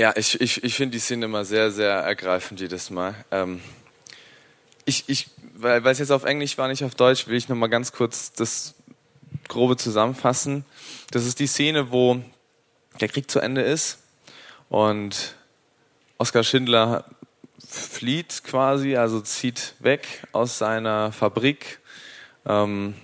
Ja, 0.00 0.14
ich, 0.16 0.40
ich, 0.40 0.64
ich 0.64 0.76
finde 0.76 0.92
die 0.92 0.98
Szene 0.98 1.26
immer 1.26 1.44
sehr, 1.44 1.70
sehr 1.70 1.92
ergreifend 1.92 2.58
jedes 2.58 2.88
Mal. 2.88 3.14
Ähm, 3.30 3.60
ich, 4.86 5.04
ich, 5.08 5.28
weil, 5.54 5.86
es 5.88 5.98
jetzt 5.98 6.10
auf 6.10 6.24
Englisch 6.24 6.56
war, 6.56 6.68
nicht 6.68 6.84
auf 6.84 6.94
Deutsch, 6.94 7.28
will 7.28 7.36
ich 7.36 7.50
nochmal 7.50 7.68
ganz 7.68 7.92
kurz 7.92 8.32
das 8.32 8.74
grobe 9.48 9.76
zusammenfassen. 9.76 10.64
Das 11.10 11.26
ist 11.26 11.38
die 11.38 11.46
Szene, 11.46 11.92
wo 11.92 12.18
der 12.98 13.08
Krieg 13.08 13.30
zu 13.30 13.40
Ende 13.40 13.60
ist 13.60 13.98
und 14.70 15.34
Oskar 16.16 16.44
Schindler 16.44 17.04
flieht 17.68 18.42
quasi, 18.42 18.96
also 18.96 19.20
zieht 19.20 19.74
weg 19.80 20.26
aus 20.32 20.56
seiner 20.56 21.12
Fabrik, 21.12 21.78
ähm, 22.46 22.94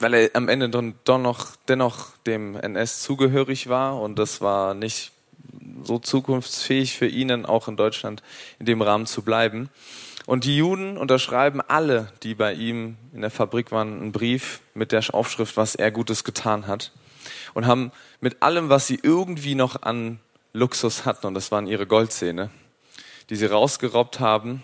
weil 0.00 0.14
er 0.14 0.30
am 0.34 0.48
Ende 0.48 0.68
dann 0.68 0.96
doch 1.04 1.18
noch, 1.18 1.54
dennoch 1.68 2.16
dem 2.26 2.56
NS 2.56 3.02
zugehörig 3.02 3.68
war 3.68 4.00
und 4.00 4.18
das 4.18 4.40
war 4.40 4.74
nicht 4.74 5.11
so 5.84 5.98
zukunftsfähig 5.98 6.96
für 6.96 7.06
ihn 7.06 7.28
dann 7.28 7.46
auch 7.46 7.68
in 7.68 7.76
Deutschland 7.76 8.22
in 8.58 8.66
dem 8.66 8.82
Rahmen 8.82 9.06
zu 9.06 9.22
bleiben. 9.22 9.68
Und 10.26 10.44
die 10.44 10.56
Juden 10.56 10.96
unterschreiben 10.96 11.60
alle, 11.60 12.12
die 12.22 12.34
bei 12.34 12.52
ihm 12.52 12.96
in 13.12 13.22
der 13.22 13.30
Fabrik 13.30 13.72
waren, 13.72 14.00
einen 14.00 14.12
Brief 14.12 14.60
mit 14.74 14.92
der 14.92 15.02
Aufschrift, 15.12 15.56
was 15.56 15.74
er 15.74 15.90
Gutes 15.90 16.24
getan 16.24 16.66
hat. 16.66 16.92
Und 17.54 17.66
haben 17.66 17.92
mit 18.20 18.42
allem, 18.42 18.68
was 18.68 18.86
sie 18.86 18.98
irgendwie 19.02 19.54
noch 19.54 19.82
an 19.82 20.20
Luxus 20.52 21.04
hatten, 21.04 21.26
und 21.26 21.34
das 21.34 21.50
waren 21.50 21.66
ihre 21.66 21.86
Goldzähne, 21.86 22.50
die 23.30 23.36
sie 23.36 23.46
rausgerobbt 23.46 24.20
haben, 24.20 24.62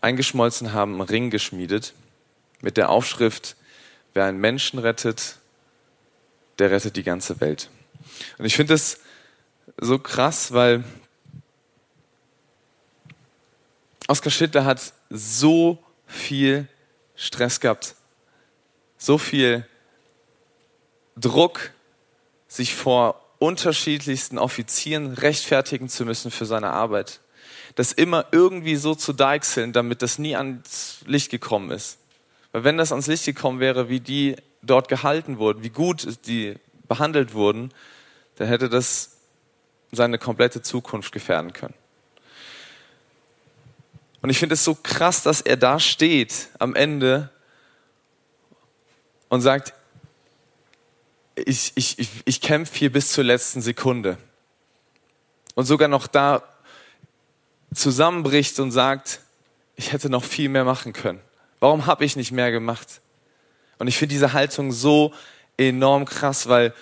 eingeschmolzen 0.00 0.72
haben, 0.72 0.94
einen 0.94 1.02
Ring 1.02 1.30
geschmiedet 1.30 1.94
mit 2.60 2.76
der 2.76 2.90
Aufschrift, 2.90 3.56
wer 4.12 4.24
einen 4.24 4.38
Menschen 4.38 4.78
rettet, 4.78 5.36
der 6.58 6.70
rettet 6.70 6.96
die 6.96 7.02
ganze 7.02 7.40
Welt. 7.40 7.70
Und 8.38 8.44
ich 8.44 8.56
finde 8.56 8.74
es 8.74 9.00
so 9.78 9.98
krass, 9.98 10.52
weil 10.52 10.84
Oskar 14.08 14.30
Schindler 14.30 14.64
hat 14.64 14.92
so 15.08 15.78
viel 16.06 16.68
Stress 17.14 17.60
gehabt, 17.60 17.94
so 18.98 19.18
viel 19.18 19.66
Druck, 21.16 21.70
sich 22.48 22.74
vor 22.74 23.24
unterschiedlichsten 23.38 24.36
Offizieren 24.36 25.14
rechtfertigen 25.14 25.88
zu 25.88 26.04
müssen 26.04 26.30
für 26.30 26.46
seine 26.46 26.70
Arbeit. 26.70 27.20
Das 27.76 27.92
immer 27.92 28.26
irgendwie 28.32 28.76
so 28.76 28.94
zu 28.94 29.12
deichseln, 29.12 29.72
damit 29.72 30.02
das 30.02 30.18
nie 30.18 30.34
ans 30.34 30.98
Licht 31.06 31.30
gekommen 31.30 31.70
ist. 31.70 31.98
Weil 32.52 32.64
wenn 32.64 32.76
das 32.76 32.90
ans 32.90 33.06
Licht 33.06 33.24
gekommen 33.24 33.60
wäre, 33.60 33.88
wie 33.88 34.00
die 34.00 34.36
dort 34.62 34.88
gehalten 34.88 35.38
wurden, 35.38 35.62
wie 35.62 35.70
gut 35.70 36.06
die 36.26 36.56
behandelt 36.88 37.32
wurden, 37.32 37.72
dann 38.36 38.48
hätte 38.48 38.68
das 38.68 39.19
seine 39.92 40.18
komplette 40.18 40.62
Zukunft 40.62 41.12
gefährden 41.12 41.52
können. 41.52 41.74
Und 44.22 44.30
ich 44.30 44.38
finde 44.38 44.54
es 44.54 44.64
so 44.64 44.74
krass, 44.74 45.22
dass 45.22 45.40
er 45.40 45.56
da 45.56 45.80
steht 45.80 46.48
am 46.58 46.74
Ende 46.74 47.30
und 49.28 49.40
sagt, 49.40 49.72
ich, 51.34 51.72
ich, 51.74 51.98
ich, 51.98 52.08
ich 52.24 52.40
kämpfe 52.40 52.76
hier 52.76 52.92
bis 52.92 53.12
zur 53.12 53.24
letzten 53.24 53.62
Sekunde. 53.62 54.18
Und 55.54 55.64
sogar 55.64 55.88
noch 55.88 56.06
da 56.06 56.42
zusammenbricht 57.74 58.58
und 58.60 58.72
sagt, 58.72 59.20
ich 59.76 59.92
hätte 59.92 60.10
noch 60.10 60.24
viel 60.24 60.48
mehr 60.48 60.64
machen 60.64 60.92
können. 60.92 61.20
Warum 61.60 61.86
habe 61.86 62.04
ich 62.04 62.16
nicht 62.16 62.32
mehr 62.32 62.50
gemacht? 62.50 63.00
Und 63.78 63.86
ich 63.86 63.96
finde 63.96 64.14
diese 64.14 64.32
Haltung 64.32 64.72
so 64.72 65.14
enorm 65.56 66.04
krass, 66.04 66.48
weil 66.48 66.74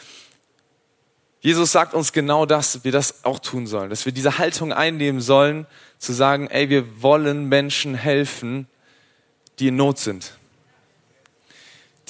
Jesus 1.41 1.71
sagt 1.71 1.95
uns 1.95 2.13
genau 2.13 2.47
das, 2.47 2.85
wir 2.85 2.93
das 2.93 3.25
auch 3.25 3.39
tun 3.39 3.67
sollen, 3.67 3.91
dass 3.91 4.05
wir 4.05 4.13
diese 4.13 4.39
Haltung 4.39 4.73
einnehmen 4.73 5.21
sollen, 5.21 5.67
zu 5.99 6.13
sagen, 6.13 6.49
ey, 6.49 6.69
wir 6.69 7.03
wollen 7.03 7.49
Menschen 7.49 7.95
helfen, 7.95 8.67
die 9.59 9.69
in 9.69 9.77
Not 9.77 9.99
sind, 9.99 10.33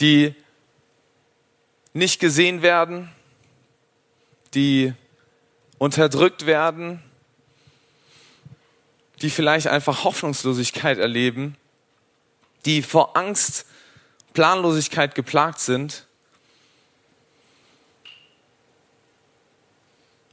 die 0.01 0.35
nicht 1.93 2.21
gesehen 2.21 2.63
werden, 2.63 3.11
die 4.55 4.95
unterdrückt 5.79 6.47
werden, 6.47 7.03
die 9.21 9.31
vielleicht 9.31 9.67
einfach 9.67 10.05
Hoffnungslosigkeit 10.05 10.99
erleben, 10.99 11.57
die 12.65 12.83
vor 12.83 13.17
Angst, 13.17 13.67
Planlosigkeit 14.33 15.15
geplagt 15.15 15.61
sind. 15.61 16.07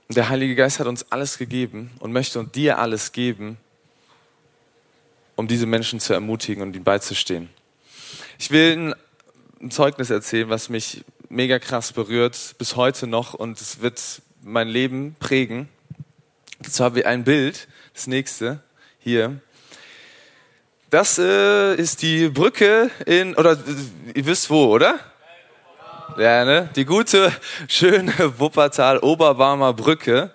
Und 0.07 0.17
der 0.17 0.29
Heilige 0.29 0.55
Geist 0.55 0.79
hat 0.79 0.87
uns 0.87 1.11
alles 1.11 1.37
gegeben 1.37 1.91
und 1.99 2.11
möchte 2.11 2.39
uns 2.39 2.51
dir 2.51 2.77
alles 2.77 3.11
geben, 3.11 3.57
um 5.35 5.47
diese 5.47 5.65
Menschen 5.65 5.99
zu 5.99 6.13
ermutigen 6.13 6.61
und 6.61 6.75
ihnen 6.75 6.83
beizustehen. 6.83 7.49
Ich 8.37 8.51
will 8.51 8.95
ein 9.61 9.71
Zeugnis 9.71 10.09
erzählen, 10.09 10.49
was 10.49 10.69
mich 10.69 11.03
mega 11.29 11.59
krass 11.59 11.91
berührt, 11.91 12.55
bis 12.57 12.75
heute 12.75 13.07
noch 13.07 13.33
und 13.33 13.59
es 13.59 13.81
wird 13.81 14.21
mein 14.43 14.67
Leben 14.67 15.15
prägen. 15.19 15.69
Dazu 16.59 16.83
habe 16.83 16.99
ich 16.99 17.05
ein 17.05 17.23
Bild, 17.23 17.67
das 17.93 18.07
nächste, 18.07 18.61
hier. 18.99 19.39
Das 20.91 21.17
äh, 21.17 21.75
ist 21.75 22.03
die 22.03 22.29
Brücke 22.29 22.91
in, 23.05 23.35
oder 23.35 23.57
ihr 24.13 24.25
wisst 24.25 24.49
wo, 24.49 24.67
oder? 24.67 24.99
Ja, 26.17 26.45
ne? 26.45 26.69
Die 26.75 26.85
gute, 26.85 27.31
schöne 27.67 28.13
Wuppertal-Oberbarmer 28.39 29.73
Brücke. 29.73 30.31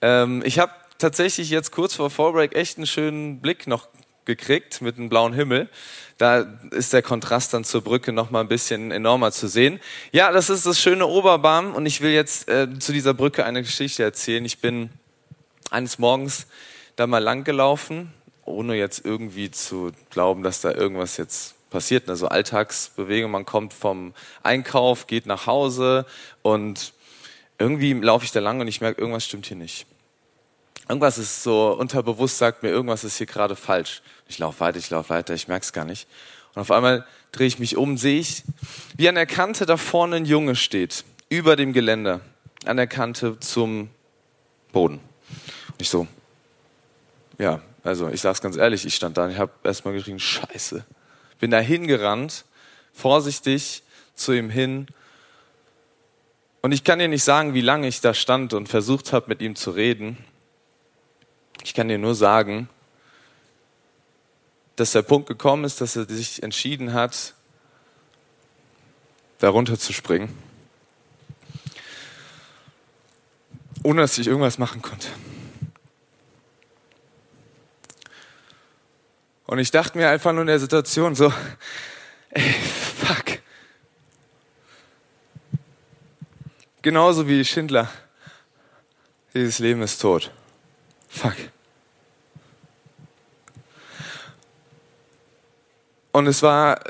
Ähm, 0.00 0.42
ich 0.44 0.58
habe 0.58 0.72
tatsächlich 0.98 1.50
jetzt 1.50 1.72
kurz 1.72 1.94
vor 1.96 2.10
Fallbreak 2.10 2.54
echt 2.54 2.76
einen 2.76 2.86
schönen 2.86 3.40
Blick 3.40 3.66
noch 3.66 3.88
gekriegt 4.24 4.82
mit 4.82 4.98
einem 4.98 5.08
blauen 5.08 5.32
Himmel. 5.32 5.68
Da 6.18 6.46
ist 6.70 6.92
der 6.92 7.02
Kontrast 7.02 7.54
dann 7.54 7.64
zur 7.64 7.82
Brücke 7.82 8.12
noch 8.12 8.30
mal 8.30 8.40
ein 8.40 8.48
bisschen 8.48 8.92
enormer 8.92 9.32
zu 9.32 9.48
sehen. 9.48 9.80
Ja, 10.12 10.30
das 10.30 10.48
ist 10.48 10.64
das 10.64 10.80
schöne 10.80 11.06
Oberbarm 11.06 11.74
und 11.74 11.86
ich 11.86 12.00
will 12.00 12.12
jetzt 12.12 12.48
äh, 12.48 12.68
zu 12.78 12.92
dieser 12.92 13.14
Brücke 13.14 13.44
eine 13.44 13.62
Geschichte 13.62 14.04
erzählen. 14.04 14.44
Ich 14.44 14.60
bin 14.60 14.90
eines 15.70 15.98
Morgens 15.98 16.46
da 16.94 17.06
mal 17.06 17.22
lang 17.22 17.42
gelaufen, 17.42 18.12
ohne 18.44 18.76
jetzt 18.76 19.04
irgendwie 19.04 19.50
zu 19.50 19.90
glauben, 20.10 20.44
dass 20.44 20.60
da 20.60 20.72
irgendwas 20.72 21.16
jetzt 21.16 21.55
passiert. 21.70 22.08
Also 22.08 22.28
Alltagsbewegung, 22.28 23.30
man 23.30 23.44
kommt 23.44 23.72
vom 23.72 24.14
Einkauf, 24.42 25.06
geht 25.06 25.26
nach 25.26 25.46
Hause 25.46 26.06
und 26.42 26.92
irgendwie 27.58 27.92
laufe 27.94 28.24
ich 28.24 28.32
da 28.32 28.40
lang 28.40 28.60
und 28.60 28.68
ich 28.68 28.80
merke, 28.80 29.00
irgendwas 29.00 29.24
stimmt 29.24 29.46
hier 29.46 29.56
nicht. 29.56 29.86
Irgendwas 30.88 31.18
ist 31.18 31.42
so 31.42 31.72
unterbewusst 31.72 32.38
sagt 32.38 32.62
mir, 32.62 32.68
irgendwas 32.68 33.02
ist 33.02 33.16
hier 33.16 33.26
gerade 33.26 33.56
falsch. 33.56 34.02
Ich 34.28 34.38
laufe 34.38 34.60
weiter, 34.60 34.78
ich 34.78 34.90
laufe 34.90 35.10
weiter, 35.10 35.34
ich 35.34 35.48
merke 35.48 35.64
es 35.64 35.72
gar 35.72 35.84
nicht. 35.84 36.06
Und 36.54 36.60
auf 36.62 36.70
einmal 36.70 37.04
drehe 37.32 37.46
ich 37.46 37.58
mich 37.58 37.76
um, 37.76 37.98
sehe 37.98 38.20
ich, 38.20 38.44
wie 38.96 39.08
an 39.08 39.16
der 39.16 39.26
Kante 39.26 39.66
da 39.66 39.76
vorne 39.76 40.16
ein 40.16 40.24
Junge 40.24 40.54
steht, 40.54 41.04
über 41.28 41.56
dem 41.56 41.72
Geländer, 41.72 42.20
an 42.64 42.76
der 42.76 42.86
Kante 42.86 43.38
zum 43.40 43.90
Boden. 44.72 45.00
Und 45.68 45.82
ich 45.82 45.90
so, 45.90 46.06
ja, 47.38 47.60
also 47.82 48.08
ich 48.08 48.20
sag's 48.20 48.40
ganz 48.40 48.56
ehrlich, 48.56 48.86
ich 48.86 48.94
stand 48.94 49.16
da 49.16 49.24
und 49.24 49.32
ich 49.32 49.38
habe 49.38 49.52
erstmal 49.64 49.94
geschrien, 49.94 50.18
Scheiße. 50.18 50.84
Bin 51.38 51.50
da 51.50 51.58
hingerannt, 51.58 52.44
vorsichtig 52.92 53.82
zu 54.14 54.32
ihm 54.32 54.50
hin. 54.50 54.86
Und 56.62 56.72
ich 56.72 56.82
kann 56.82 56.98
dir 56.98 57.08
nicht 57.08 57.24
sagen, 57.24 57.54
wie 57.54 57.60
lange 57.60 57.86
ich 57.86 58.00
da 58.00 58.14
stand 58.14 58.54
und 58.54 58.68
versucht 58.68 59.12
habe, 59.12 59.28
mit 59.28 59.40
ihm 59.42 59.54
zu 59.54 59.70
reden. 59.70 60.18
Ich 61.62 61.74
kann 61.74 61.88
dir 61.88 61.98
nur 61.98 62.14
sagen, 62.14 62.68
dass 64.76 64.92
der 64.92 65.02
Punkt 65.02 65.28
gekommen 65.28 65.64
ist, 65.64 65.80
dass 65.80 65.96
er 65.96 66.04
sich 66.06 66.42
entschieden 66.42 66.92
hat, 66.92 67.34
darunter 69.38 69.78
zu 69.78 69.92
springen, 69.92 70.36
ohne 73.82 74.02
dass 74.02 74.18
ich 74.18 74.26
irgendwas 74.26 74.58
machen 74.58 74.82
konnte. 74.82 75.08
Und 79.46 79.58
ich 79.58 79.70
dachte 79.70 79.96
mir 79.96 80.08
einfach 80.08 80.32
nur 80.32 80.42
in 80.42 80.48
der 80.48 80.58
Situation 80.58 81.14
so, 81.14 81.32
ey, 82.30 82.42
fuck. 82.42 83.38
Genauso 86.82 87.28
wie 87.28 87.44
Schindler. 87.44 87.88
Dieses 89.34 89.58
Leben 89.58 89.82
ist 89.82 90.00
tot. 90.00 90.30
Fuck. 91.08 91.34
Und 96.12 96.26
es 96.26 96.42
war, 96.42 96.80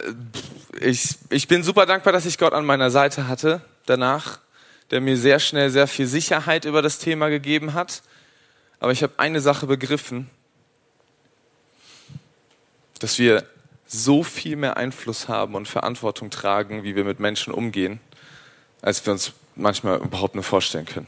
ich, 0.80 1.16
ich 1.30 1.48
bin 1.48 1.62
super 1.62 1.84
dankbar, 1.84 2.12
dass 2.12 2.26
ich 2.26 2.38
Gott 2.38 2.52
an 2.52 2.64
meiner 2.64 2.90
Seite 2.90 3.26
hatte 3.26 3.60
danach, 3.84 4.38
der 4.90 5.00
mir 5.00 5.16
sehr 5.16 5.40
schnell 5.40 5.70
sehr 5.70 5.88
viel 5.88 6.06
Sicherheit 6.06 6.64
über 6.64 6.80
das 6.80 6.98
Thema 6.98 7.28
gegeben 7.28 7.74
hat. 7.74 8.02
Aber 8.78 8.92
ich 8.92 9.02
habe 9.02 9.14
eine 9.18 9.40
Sache 9.40 9.66
begriffen, 9.66 10.30
dass 12.98 13.18
wir 13.18 13.44
so 13.86 14.22
viel 14.22 14.56
mehr 14.56 14.76
Einfluss 14.76 15.28
haben 15.28 15.54
und 15.54 15.68
Verantwortung 15.68 16.30
tragen, 16.30 16.82
wie 16.82 16.96
wir 16.96 17.04
mit 17.04 17.20
Menschen 17.20 17.52
umgehen, 17.52 18.00
als 18.82 19.04
wir 19.06 19.12
uns 19.12 19.32
manchmal 19.54 19.98
überhaupt 19.98 20.34
nur 20.34 20.44
vorstellen 20.44 20.86
können. 20.86 21.06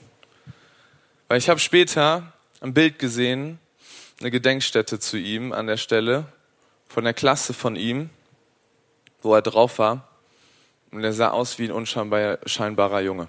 Weil 1.29 1.39
ich 1.39 1.49
habe 1.49 1.61
später 1.61 2.33
ein 2.61 2.75
Bild 2.75 2.99
gesehen, 2.99 3.59
eine 4.21 4.31
Gedenkstätte 4.31 4.99
zu 4.99 5.17
ihm 5.17 5.53
an 5.53 5.67
der 5.67 5.77
Stelle, 5.77 6.27
von 6.89 7.05
der 7.05 7.15
Klasse 7.15 7.53
von 7.53 7.77
ihm, 7.77 8.11
wo 9.23 9.35
er 9.35 9.43
drauf 9.43 9.79
war. 9.79 10.09
Und 10.91 11.05
er 11.05 11.13
sah 11.13 11.31
aus 11.31 11.59
wie 11.59 11.67
ein 11.67 11.73
unscheinbarer 11.73 13.01
Junge. 13.01 13.29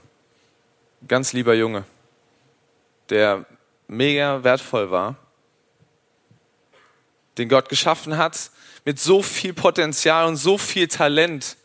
Ganz 1.08 1.34
lieber 1.34 1.54
Junge, 1.54 1.84
der 3.10 3.45
mega 3.88 4.43
wertvoll 4.43 4.91
war 4.91 5.17
den 7.39 7.49
Gott 7.49 7.69
geschaffen 7.69 8.17
hat, 8.17 8.52
mit 8.86 8.99
so 8.99 9.21
viel 9.21 9.54
Potenzial 9.54 10.28
und 10.28 10.38
so 10.38 10.58
viel 10.58 10.88
Talent. 10.88 11.58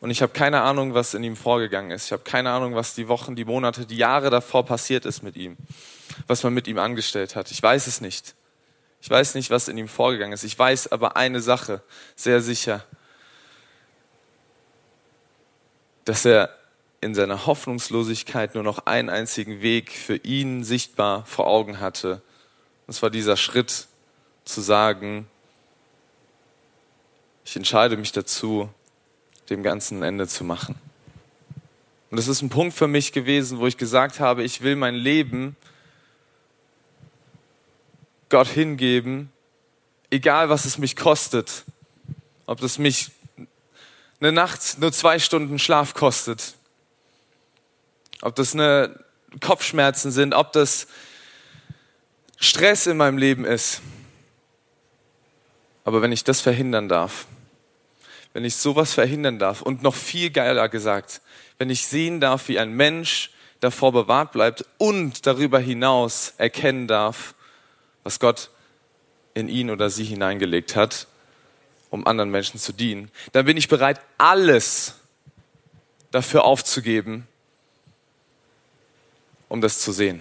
Und 0.00 0.10
ich 0.10 0.22
habe 0.22 0.32
keine 0.32 0.62
Ahnung, 0.62 0.94
was 0.94 1.14
in 1.14 1.24
ihm 1.24 1.36
vorgegangen 1.36 1.90
ist. 1.90 2.06
Ich 2.06 2.12
habe 2.12 2.22
keine 2.22 2.50
Ahnung, 2.50 2.74
was 2.74 2.94
die 2.94 3.08
Wochen, 3.08 3.34
die 3.34 3.44
Monate, 3.44 3.84
die 3.84 3.96
Jahre 3.96 4.30
davor 4.30 4.64
passiert 4.64 5.04
ist 5.04 5.22
mit 5.22 5.36
ihm. 5.36 5.56
Was 6.26 6.42
man 6.42 6.54
mit 6.54 6.68
ihm 6.68 6.78
angestellt 6.78 7.36
hat. 7.36 7.50
Ich 7.50 7.62
weiß 7.62 7.86
es 7.86 8.00
nicht. 8.00 8.34
Ich 9.00 9.10
weiß 9.10 9.34
nicht, 9.34 9.50
was 9.50 9.68
in 9.68 9.76
ihm 9.76 9.88
vorgegangen 9.88 10.32
ist. 10.32 10.44
Ich 10.44 10.58
weiß 10.58 10.92
aber 10.92 11.16
eine 11.16 11.40
Sache 11.40 11.82
sehr 12.14 12.40
sicher. 12.40 12.84
Dass 16.04 16.24
er 16.24 16.50
in 17.00 17.14
seiner 17.14 17.46
Hoffnungslosigkeit 17.46 18.54
nur 18.54 18.64
noch 18.64 18.86
einen 18.86 19.08
einzigen 19.08 19.62
Weg 19.62 19.92
für 19.92 20.16
ihn 20.16 20.64
sichtbar 20.64 21.24
vor 21.26 21.46
Augen 21.46 21.80
hatte. 21.80 22.22
Und 22.88 22.94
zwar 22.94 23.10
dieser 23.10 23.36
Schritt 23.36 23.86
zu 24.46 24.62
sagen, 24.62 25.28
ich 27.44 27.54
entscheide 27.54 27.98
mich 27.98 28.12
dazu, 28.12 28.70
dem 29.50 29.62
ganzen 29.62 30.02
Ende 30.02 30.26
zu 30.26 30.42
machen. 30.42 30.74
Und 32.10 32.16
das 32.16 32.28
ist 32.28 32.40
ein 32.40 32.48
Punkt 32.48 32.74
für 32.74 32.88
mich 32.88 33.12
gewesen, 33.12 33.58
wo 33.58 33.66
ich 33.66 33.76
gesagt 33.76 34.20
habe, 34.20 34.42
ich 34.42 34.62
will 34.62 34.74
mein 34.74 34.94
Leben 34.94 35.54
Gott 38.30 38.48
hingeben, 38.48 39.30
egal 40.08 40.48
was 40.48 40.64
es 40.64 40.78
mich 40.78 40.96
kostet. 40.96 41.64
Ob 42.46 42.58
das 42.58 42.78
mich 42.78 43.10
eine 44.18 44.32
Nacht 44.32 44.78
nur 44.78 44.92
zwei 44.92 45.18
Stunden 45.18 45.58
Schlaf 45.58 45.92
kostet. 45.92 46.54
Ob 48.22 48.34
das 48.34 48.54
eine 48.54 48.98
Kopfschmerzen 49.42 50.10
sind, 50.10 50.32
ob 50.32 50.54
das 50.54 50.86
Stress 52.38 52.86
in 52.86 52.96
meinem 52.96 53.18
Leben 53.18 53.44
ist. 53.44 53.82
Aber 55.84 56.02
wenn 56.02 56.12
ich 56.12 56.24
das 56.24 56.40
verhindern 56.40 56.88
darf, 56.88 57.26
wenn 58.32 58.44
ich 58.44 58.56
sowas 58.56 58.92
verhindern 58.92 59.38
darf 59.38 59.62
und 59.62 59.82
noch 59.82 59.94
viel 59.94 60.30
geiler 60.30 60.68
gesagt, 60.68 61.20
wenn 61.58 61.70
ich 61.70 61.86
sehen 61.86 62.20
darf, 62.20 62.48
wie 62.48 62.58
ein 62.58 62.72
Mensch 62.72 63.30
davor 63.60 63.92
bewahrt 63.92 64.32
bleibt 64.32 64.64
und 64.78 65.26
darüber 65.26 65.58
hinaus 65.58 66.34
erkennen 66.38 66.86
darf, 66.86 67.34
was 68.04 68.20
Gott 68.20 68.50
in 69.34 69.48
ihn 69.48 69.70
oder 69.70 69.90
sie 69.90 70.04
hineingelegt 70.04 70.76
hat, 70.76 71.08
um 71.90 72.06
anderen 72.06 72.30
Menschen 72.30 72.60
zu 72.60 72.72
dienen, 72.72 73.10
dann 73.32 73.46
bin 73.46 73.56
ich 73.56 73.68
bereit, 73.68 74.00
alles 74.18 74.94
dafür 76.10 76.44
aufzugeben, 76.44 77.26
um 79.48 79.60
das 79.60 79.80
zu 79.80 79.92
sehen. 79.92 80.20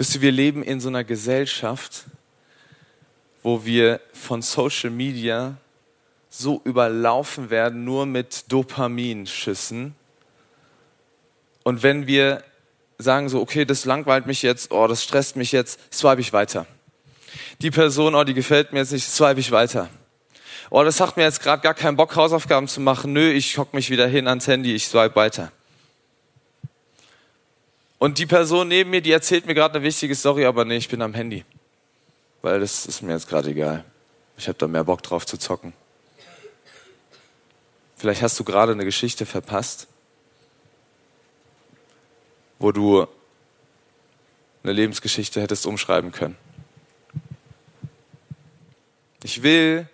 Wisst 0.00 0.14
ihr, 0.14 0.22
wir 0.22 0.32
leben 0.32 0.62
in 0.62 0.80
so 0.80 0.88
einer 0.88 1.04
Gesellschaft, 1.04 2.04
wo 3.42 3.66
wir 3.66 4.00
von 4.14 4.40
Social 4.40 4.88
Media 4.88 5.58
so 6.30 6.62
überlaufen 6.64 7.50
werden, 7.50 7.84
nur 7.84 8.06
mit 8.06 8.50
Dopaminschüssen. 8.50 9.94
Und 11.64 11.82
wenn 11.82 12.06
wir 12.06 12.42
sagen 12.96 13.28
so, 13.28 13.42
okay, 13.42 13.66
das 13.66 13.84
langweilt 13.84 14.24
mich 14.24 14.40
jetzt, 14.40 14.72
oh, 14.72 14.86
das 14.86 15.04
stresst 15.04 15.36
mich 15.36 15.52
jetzt, 15.52 15.78
swipe 15.92 16.22
ich 16.22 16.32
weiter. 16.32 16.66
Die 17.60 17.70
Person, 17.70 18.14
oh, 18.14 18.24
die 18.24 18.32
gefällt 18.32 18.72
mir 18.72 18.78
jetzt 18.78 18.92
nicht, 18.92 19.06
swipe 19.06 19.38
ich 19.38 19.50
weiter. 19.50 19.90
Oh, 20.70 20.82
das 20.82 20.98
hat 21.02 21.18
mir 21.18 21.24
jetzt 21.24 21.42
gerade 21.42 21.60
gar 21.60 21.74
keinen 21.74 21.98
Bock, 21.98 22.16
Hausaufgaben 22.16 22.68
zu 22.68 22.80
machen. 22.80 23.12
Nö, 23.12 23.30
ich 23.30 23.58
hock 23.58 23.74
mich 23.74 23.90
wieder 23.90 24.06
hin 24.06 24.28
ans 24.28 24.46
Handy, 24.46 24.74
ich 24.74 24.86
swipe 24.86 25.14
weiter. 25.14 25.52
Und 28.00 28.18
die 28.18 28.26
Person 28.26 28.66
neben 28.66 28.90
mir, 28.90 29.00
die 29.00 29.12
erzählt 29.12 29.46
mir 29.46 29.54
gerade 29.54 29.76
eine 29.76 29.84
wichtige 29.84 30.16
Story, 30.16 30.44
aber 30.44 30.64
nee, 30.64 30.78
ich 30.78 30.88
bin 30.88 31.00
am 31.00 31.14
Handy 31.14 31.44
weil 32.42 32.60
das 32.60 32.86
ist 32.86 33.02
mir 33.02 33.12
jetzt 33.12 33.28
gerade 33.28 33.50
egal. 33.50 33.84
Ich 34.36 34.48
habe 34.48 34.58
da 34.58 34.66
mehr 34.66 34.84
Bock 34.84 35.02
drauf 35.02 35.26
zu 35.26 35.36
zocken. 35.36 35.72
Vielleicht 37.96 38.22
hast 38.22 38.38
du 38.40 38.44
gerade 38.44 38.72
eine 38.72 38.84
Geschichte 38.84 39.26
verpasst, 39.26 39.86
wo 42.58 42.72
du 42.72 43.06
eine 44.62 44.72
Lebensgeschichte 44.72 45.40
hättest 45.40 45.66
umschreiben 45.66 46.12
können. 46.12 46.36
Ich 49.22 49.42
will, 49.42 49.86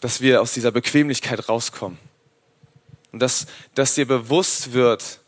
dass 0.00 0.20
wir 0.20 0.40
aus 0.40 0.52
dieser 0.52 0.70
Bequemlichkeit 0.70 1.48
rauskommen 1.48 1.98
und 3.14 3.20
dass, 3.20 3.46
dass 3.74 3.94
dir 3.94 4.06
bewusst 4.06 4.72
wird, 4.72 5.20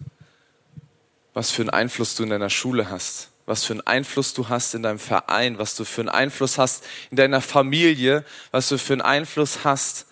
was 1.32 1.50
für 1.50 1.62
einen 1.62 1.70
Einfluss 1.70 2.14
du 2.16 2.24
in 2.24 2.30
deiner 2.30 2.50
Schule 2.50 2.90
hast 2.90 3.30
was 3.46 3.64
für 3.64 3.74
einen 3.74 3.86
Einfluss 3.86 4.34
du 4.34 4.48
hast 4.48 4.74
in 4.74 4.82
deinem 4.82 4.98
Verein, 4.98 5.58
was 5.58 5.76
du 5.76 5.84
für 5.84 6.02
einen 6.02 6.08
Einfluss 6.08 6.58
hast 6.58 6.84
in 7.10 7.16
deiner 7.16 7.40
Familie, 7.40 8.24
was 8.50 8.68
du 8.68 8.76
für 8.76 8.94
einen 8.94 9.02
Einfluss 9.02 9.64
hast 9.64 10.06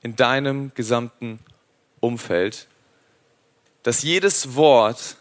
in 0.00 0.16
deinem 0.16 0.72
gesamten 0.74 1.38
Umfeld, 2.00 2.66
dass 3.82 4.02
jedes 4.02 4.54
Wort 4.54 5.16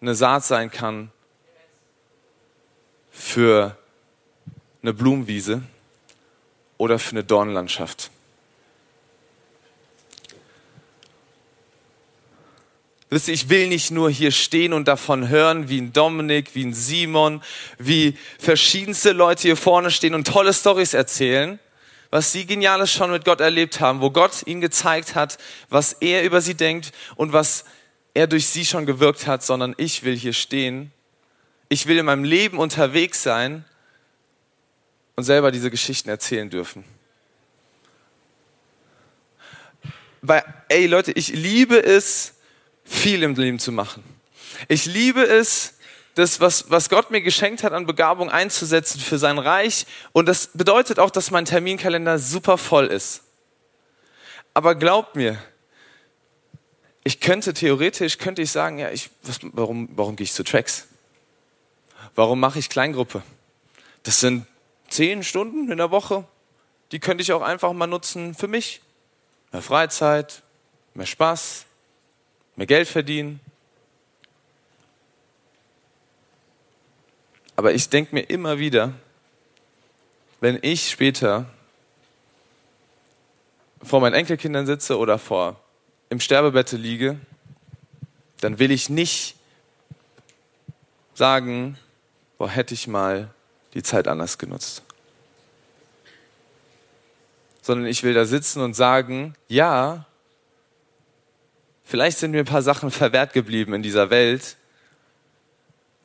eine 0.00 0.14
Saat 0.14 0.44
sein 0.44 0.70
kann 0.70 1.12
für 3.10 3.76
eine 4.82 4.94
Blumenwiese 4.94 5.62
oder 6.78 6.98
für 6.98 7.10
eine 7.10 7.24
Dornlandschaft. 7.24 8.10
Wisst 13.14 13.28
ihr, 13.28 13.34
ich 13.34 13.48
will 13.48 13.68
nicht 13.68 13.92
nur 13.92 14.10
hier 14.10 14.32
stehen 14.32 14.72
und 14.72 14.88
davon 14.88 15.28
hören, 15.28 15.68
wie 15.68 15.80
ein 15.80 15.92
Dominik, 15.92 16.56
wie 16.56 16.64
ein 16.64 16.74
Simon, 16.74 17.44
wie 17.78 18.18
verschiedenste 18.40 19.12
Leute 19.12 19.42
hier 19.42 19.56
vorne 19.56 19.92
stehen 19.92 20.16
und 20.16 20.26
tolle 20.26 20.52
Stories 20.52 20.94
erzählen, 20.94 21.60
was 22.10 22.32
sie 22.32 22.44
Geniales 22.44 22.90
schon 22.90 23.12
mit 23.12 23.24
Gott 23.24 23.40
erlebt 23.40 23.78
haben, 23.78 24.00
wo 24.00 24.10
Gott 24.10 24.44
ihnen 24.46 24.60
gezeigt 24.60 25.14
hat, 25.14 25.38
was 25.68 25.92
er 25.92 26.24
über 26.24 26.40
sie 26.40 26.56
denkt 26.56 26.90
und 27.14 27.32
was 27.32 27.66
er 28.14 28.26
durch 28.26 28.48
sie 28.48 28.64
schon 28.64 28.84
gewirkt 28.84 29.28
hat, 29.28 29.44
sondern 29.44 29.76
ich 29.76 30.02
will 30.02 30.16
hier 30.16 30.32
stehen. 30.32 30.90
Ich 31.68 31.86
will 31.86 31.98
in 31.98 32.06
meinem 32.06 32.24
Leben 32.24 32.58
unterwegs 32.58 33.22
sein 33.22 33.64
und 35.14 35.22
selber 35.22 35.52
diese 35.52 35.70
Geschichten 35.70 36.08
erzählen 36.08 36.50
dürfen. 36.50 36.84
Weil, 40.20 40.42
ey 40.66 40.86
Leute, 40.86 41.12
ich 41.12 41.28
liebe 41.28 41.80
es, 41.80 42.34
viel 42.84 43.22
im 43.22 43.34
Leben 43.34 43.58
zu 43.58 43.72
machen. 43.72 44.04
Ich 44.68 44.86
liebe 44.86 45.22
es, 45.22 45.74
das, 46.14 46.40
was, 46.40 46.70
was 46.70 46.88
Gott 46.88 47.10
mir 47.10 47.22
geschenkt 47.22 47.64
hat 47.64 47.72
an 47.72 47.86
Begabung 47.86 48.30
einzusetzen 48.30 49.00
für 49.00 49.18
sein 49.18 49.38
Reich. 49.38 49.86
Und 50.12 50.26
das 50.26 50.48
bedeutet 50.48 50.98
auch, 50.98 51.10
dass 51.10 51.30
mein 51.30 51.44
Terminkalender 51.44 52.18
super 52.18 52.56
voll 52.56 52.86
ist. 52.86 53.22
Aber 54.52 54.76
glaubt 54.76 55.16
mir, 55.16 55.42
ich 57.02 57.20
könnte 57.20 57.52
theoretisch, 57.52 58.18
könnte 58.18 58.42
ich 58.42 58.50
sagen, 58.50 58.78
ja, 58.78 58.90
ich, 58.90 59.10
was, 59.22 59.40
warum, 59.42 59.88
warum 59.94 60.16
gehe 60.16 60.24
ich 60.24 60.32
zu 60.32 60.44
Tracks? 60.44 60.86
Warum 62.14 62.38
mache 62.38 62.60
ich 62.60 62.70
Kleingruppe? 62.70 63.22
Das 64.04 64.20
sind 64.20 64.46
zehn 64.88 65.24
Stunden 65.24 65.70
in 65.70 65.78
der 65.78 65.90
Woche. 65.90 66.24
Die 66.92 67.00
könnte 67.00 67.22
ich 67.22 67.32
auch 67.32 67.42
einfach 67.42 67.72
mal 67.72 67.88
nutzen 67.88 68.34
für 68.34 68.46
mich. 68.46 68.80
Mehr 69.52 69.62
Freizeit, 69.62 70.42
mehr 70.94 71.06
Spaß, 71.06 71.66
mehr 72.56 72.66
Geld 72.66 72.88
verdienen. 72.88 73.40
Aber 77.56 77.72
ich 77.72 77.88
denke 77.88 78.14
mir 78.14 78.22
immer 78.22 78.58
wieder, 78.58 78.92
wenn 80.40 80.58
ich 80.62 80.90
später 80.90 81.46
vor 83.82 84.00
meinen 84.00 84.14
Enkelkindern 84.14 84.66
sitze 84.66 84.98
oder 84.98 85.18
vor 85.18 85.60
im 86.10 86.20
Sterbebette 86.20 86.76
liege, 86.76 87.18
dann 88.40 88.58
will 88.58 88.70
ich 88.70 88.90
nicht 88.90 89.36
sagen, 91.14 91.78
boah, 92.38 92.48
hätte 92.48 92.74
ich 92.74 92.86
mal 92.86 93.30
die 93.74 93.82
Zeit 93.82 94.08
anders 94.08 94.38
genutzt. 94.38 94.82
Sondern 97.62 97.86
ich 97.86 98.02
will 98.02 98.14
da 98.14 98.24
sitzen 98.24 98.60
und 98.60 98.74
sagen, 98.74 99.34
ja, 99.48 100.06
Vielleicht 101.84 102.18
sind 102.18 102.30
mir 102.30 102.40
ein 102.40 102.46
paar 102.46 102.62
Sachen 102.62 102.90
verwehrt 102.90 103.34
geblieben 103.34 103.74
in 103.74 103.82
dieser 103.82 104.08
Welt, 104.10 104.56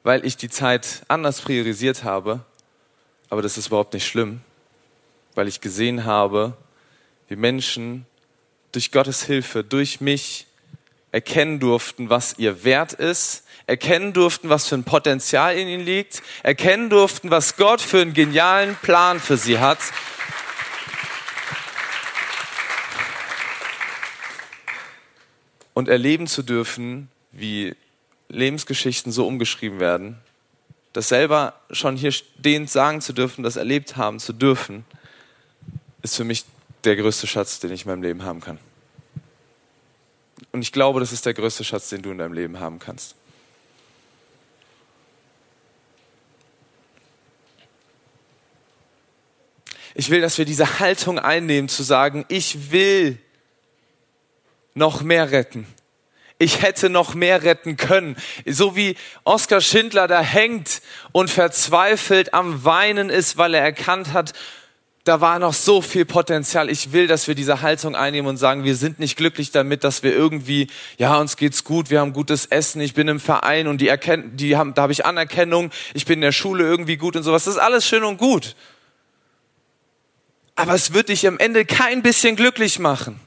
weil 0.04 0.26
ich 0.26 0.36
die 0.36 0.50
Zeit 0.50 1.04
anders 1.08 1.42
priorisiert 1.42 2.04
habe. 2.04 2.42
Aber 3.30 3.42
das 3.42 3.58
ist 3.58 3.68
überhaupt 3.68 3.94
nicht 3.94 4.08
schlimm, 4.08 4.42
weil 5.36 5.48
ich 5.48 5.62
gesehen 5.62 6.04
habe, 6.04 6.54
wie 7.30 7.38
Menschen 7.38 8.06
durch 8.72 8.92
Gottes 8.92 9.24
Hilfe, 9.24 9.63
durch 9.63 10.02
mich 10.02 10.48
erkennen 11.12 11.60
durften, 11.60 12.10
was 12.10 12.38
ihr 12.38 12.63
Wert 12.63 12.94
ist, 12.94 13.44
erkennen 13.65 14.13
durften, 14.13 14.50
was 14.50 14.68
für 14.68 14.76
ein 14.76 14.84
Potenzial 14.84 15.58
in 15.58 15.68
ihnen 15.68 15.86
liegt, 15.86 16.22
erkennen 16.44 16.89
durften, 16.89 17.32
was 17.32 17.56
Gott 17.56 17.82
für 17.82 18.02
einen 18.02 18.13
genialen 18.13 18.76
Plan 18.76 19.20
für 19.20 19.38
sie 19.38 19.60
hat 19.60 19.80
und 25.80 25.88
erleben 25.88 26.28
zu 26.28 26.44
dürfen, 26.44 27.08
wie 27.32 27.74
Lebensgeschichten 28.28 29.13
so 29.13 29.26
umgeschrieben 29.26 29.80
werden, 29.80 30.18
das 30.92 31.08
selber 31.08 31.54
schon 31.72 31.96
hier 31.96 32.12
stehend 32.12 32.70
sagen 32.70 33.00
zu 33.00 33.13
dürfen, 33.13 33.46
das 33.46 33.56
erlebt 33.56 33.96
haben 33.96 34.20
zu 34.20 34.34
dürfen, 34.34 34.84
ist 36.02 36.18
für 36.18 36.26
mich 36.26 36.44
der 36.84 36.98
größte 36.98 37.28
Schatz, 37.28 37.62
den 37.62 37.72
ich 37.72 37.86
in 37.86 37.92
meinem 37.92 38.04
Leben 38.04 38.24
haben 38.24 38.42
kann. 38.42 38.60
Und 40.52 40.63
ich 40.63 40.74
glaube, 40.74 41.00
das 41.00 41.13
ist 41.13 41.26
der 41.26 41.34
größte 41.34 41.63
Schatz, 41.63 41.88
den 41.88 42.02
du 42.02 42.12
in 42.12 42.18
deinem 42.18 42.34
Leben 42.34 42.60
haben 42.60 42.80
kannst. 42.80 43.15
Ich 49.96 50.10
will, 50.10 50.20
dass 50.20 50.38
wir 50.38 50.44
diese 50.44 50.82
Haltung 50.82 51.20
einnehmen, 51.20 51.70
zu 51.70 51.84
sagen, 51.84 52.26
ich 52.28 52.70
will 52.70 53.18
noch 54.80 55.04
mehr 55.04 55.30
retten. 55.30 55.68
Ich 56.39 56.62
hätte 56.62 56.89
noch 56.89 57.13
mehr 57.13 57.44
retten 57.44 57.76
können. 57.76 58.15
So 58.46 58.76
wie 58.76 58.96
Oskar 59.26 59.62
Schindler 59.62 60.08
da 60.08 60.22
hängt 60.22 60.82
und 61.12 61.30
verzweifelt 61.30 62.34
am 62.34 62.63
Weinen 62.63 63.10
ist, 63.10 63.38
weil 63.38 63.54
er 63.54 63.62
erkannt 63.62 64.13
hat, 64.13 64.34
da 65.04 65.22
war 65.22 65.39
noch 65.39 65.54
so 65.54 65.82
viel 65.82 66.06
Potenzial. 66.06 66.70
Ich 66.70 66.92
will, 66.92 67.08
dass 67.08 67.28
wir 67.28 67.36
diese 67.36 67.62
Haltung 67.62 67.96
einnehmen 67.96 68.30
und 68.30 68.38
sagen, 68.38 68.63
wir 68.63 68.76
sind 68.76 69.00
nicht 69.00 69.18
glücklich 69.18 69.52
damit, 69.52 69.84
dass 69.84 70.02
wir 70.02 70.13
irgendwie, 70.13 70.68
ja, 70.98 71.18
uns 71.18 71.36
geht's 71.36 71.63
gut, 71.63 71.89
wir 71.89 72.00
haben 72.00 72.13
gutes 72.13 72.46
Essen, 72.46 72.80
ich 72.80 72.94
bin 72.94 73.08
im 73.08 73.20
Verein 73.20 73.68
und 73.68 73.80
die 73.82 73.88
erkennen, 73.88 74.38
die 74.38 74.56
haben, 74.56 74.74
da 74.76 74.84
habe 74.84 74.94
ich 74.94 75.06
Anerkennung, 75.06 75.72
ich 75.94 76.06
bin 76.06 76.15
in 76.15 76.22
der 76.22 76.32
Schule 76.32 76.63
irgendwie 76.63 76.98
gut 76.98 77.15
und 77.15 77.24
sowas. 77.24 77.46
Das 77.46 77.56
ist 77.56 77.60
alles 77.60 77.86
schön 77.86 78.04
und 78.04 78.18
gut. 78.18 78.56
Aber 80.56 80.74
es 80.74 80.94
wird 80.94 81.10
dich 81.10 81.28
am 81.28 81.38
Ende 81.38 81.65
kein 81.65 82.02
bisschen 82.02 82.36
glücklich 82.36 82.80
machen. 82.80 83.20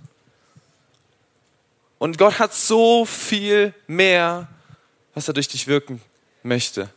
Und 2.03 2.19
Gott 2.19 2.41
hat 2.41 2.53
so 2.53 3.05
viel 3.05 3.75
mehr, 3.87 4.49
was 5.15 5.29
er 5.29 5.35
durch 5.35 5.47
dich 5.47 5.69
wirken 5.69 6.03
möchte. 6.43 6.89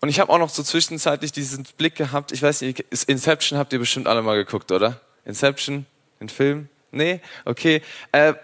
Und 0.00 0.10
ich 0.10 0.20
habe 0.20 0.30
auch 0.30 0.36
noch 0.36 0.50
so 0.50 0.62
zwischenzeitlich 0.62 1.32
diesen 1.32 1.66
Blick 1.78 1.94
gehabt, 1.94 2.30
ich 2.32 2.42
weiß 2.42 2.60
nicht, 2.60 2.80
Inception 3.06 3.58
habt 3.58 3.72
ihr 3.72 3.78
bestimmt 3.78 4.08
alle 4.08 4.20
mal 4.20 4.36
geguckt, 4.36 4.70
oder? 4.72 5.00
Inception, 5.24 5.86
den 6.20 6.28
Film? 6.28 6.68
Nee? 6.90 7.22
Okay. 7.46 7.80
Äh, 8.12 8.34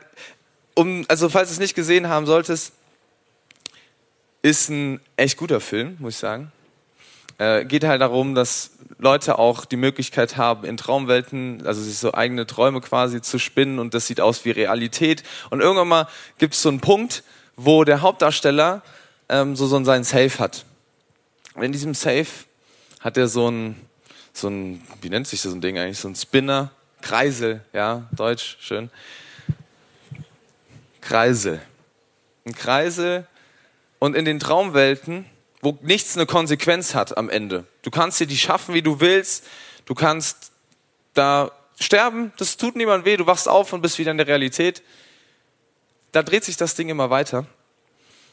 um, 0.72 1.04
also 1.08 1.28
falls 1.28 1.50
du 1.50 1.52
es 1.52 1.60
nicht 1.60 1.74
gesehen 1.74 2.08
haben 2.08 2.24
solltest, 2.24 2.72
ist 4.40 4.70
ein 4.70 4.98
echt 5.18 5.36
guter 5.36 5.60
Film, 5.60 5.98
muss 5.98 6.14
ich 6.14 6.20
sagen. 6.20 6.50
Äh, 7.36 7.66
geht 7.66 7.84
halt 7.84 8.00
darum, 8.00 8.34
dass 8.34 8.73
Leute 8.98 9.38
auch 9.38 9.64
die 9.64 9.76
Möglichkeit 9.76 10.36
haben, 10.36 10.64
in 10.64 10.76
Traumwelten, 10.76 11.66
also 11.66 11.82
sich 11.82 11.98
so 11.98 12.14
eigene 12.14 12.46
Träume 12.46 12.80
quasi 12.80 13.20
zu 13.20 13.38
spinnen 13.38 13.78
und 13.78 13.94
das 13.94 14.06
sieht 14.06 14.20
aus 14.20 14.44
wie 14.44 14.50
Realität. 14.50 15.22
Und 15.50 15.60
irgendwann 15.60 15.88
mal 15.88 16.08
gibt 16.38 16.54
es 16.54 16.62
so 16.62 16.68
einen 16.68 16.80
Punkt, 16.80 17.22
wo 17.56 17.84
der 17.84 18.00
Hauptdarsteller 18.00 18.82
ähm, 19.28 19.56
so, 19.56 19.66
so 19.66 19.82
seinen 19.84 20.04
Safe 20.04 20.38
hat. 20.38 20.64
Und 21.54 21.62
in 21.62 21.72
diesem 21.72 21.94
Safe 21.94 22.26
hat 23.00 23.16
er 23.16 23.28
so 23.28 23.50
ein, 23.50 23.76
so 24.32 24.48
ein, 24.48 24.82
wie 25.02 25.10
nennt 25.10 25.26
sich 25.26 25.42
das 25.42 25.52
so 25.52 25.56
ein 25.56 25.60
Ding 25.60 25.78
eigentlich, 25.78 25.98
so 25.98 26.08
ein 26.08 26.16
Spinner, 26.16 26.70
Kreisel, 27.00 27.60
ja, 27.72 28.08
Deutsch, 28.12 28.56
schön. 28.60 28.90
Kreisel. 31.00 31.60
Ein 32.46 32.54
Kreisel. 32.54 33.26
Und 33.98 34.16
in 34.16 34.24
den 34.24 34.40
Traumwelten, 34.40 35.26
wo 35.60 35.78
nichts 35.82 36.16
eine 36.16 36.26
Konsequenz 36.26 36.94
hat 36.94 37.16
am 37.16 37.28
Ende. 37.28 37.66
Du 37.84 37.90
kannst 37.90 38.18
dir 38.18 38.26
die 38.26 38.36
schaffen, 38.36 38.74
wie 38.74 38.82
du 38.82 38.98
willst. 38.98 39.46
Du 39.84 39.94
kannst 39.94 40.50
da 41.12 41.52
sterben, 41.78 42.32
das 42.38 42.56
tut 42.56 42.76
niemand 42.76 43.04
weh, 43.04 43.16
du 43.16 43.26
wachst 43.26 43.48
auf 43.48 43.72
und 43.72 43.82
bist 43.82 43.98
wieder 43.98 44.10
in 44.10 44.16
der 44.16 44.26
Realität. 44.26 44.82
Da 46.12 46.22
dreht 46.22 46.44
sich 46.44 46.56
das 46.56 46.74
Ding 46.74 46.88
immer 46.88 47.10
weiter. 47.10 47.46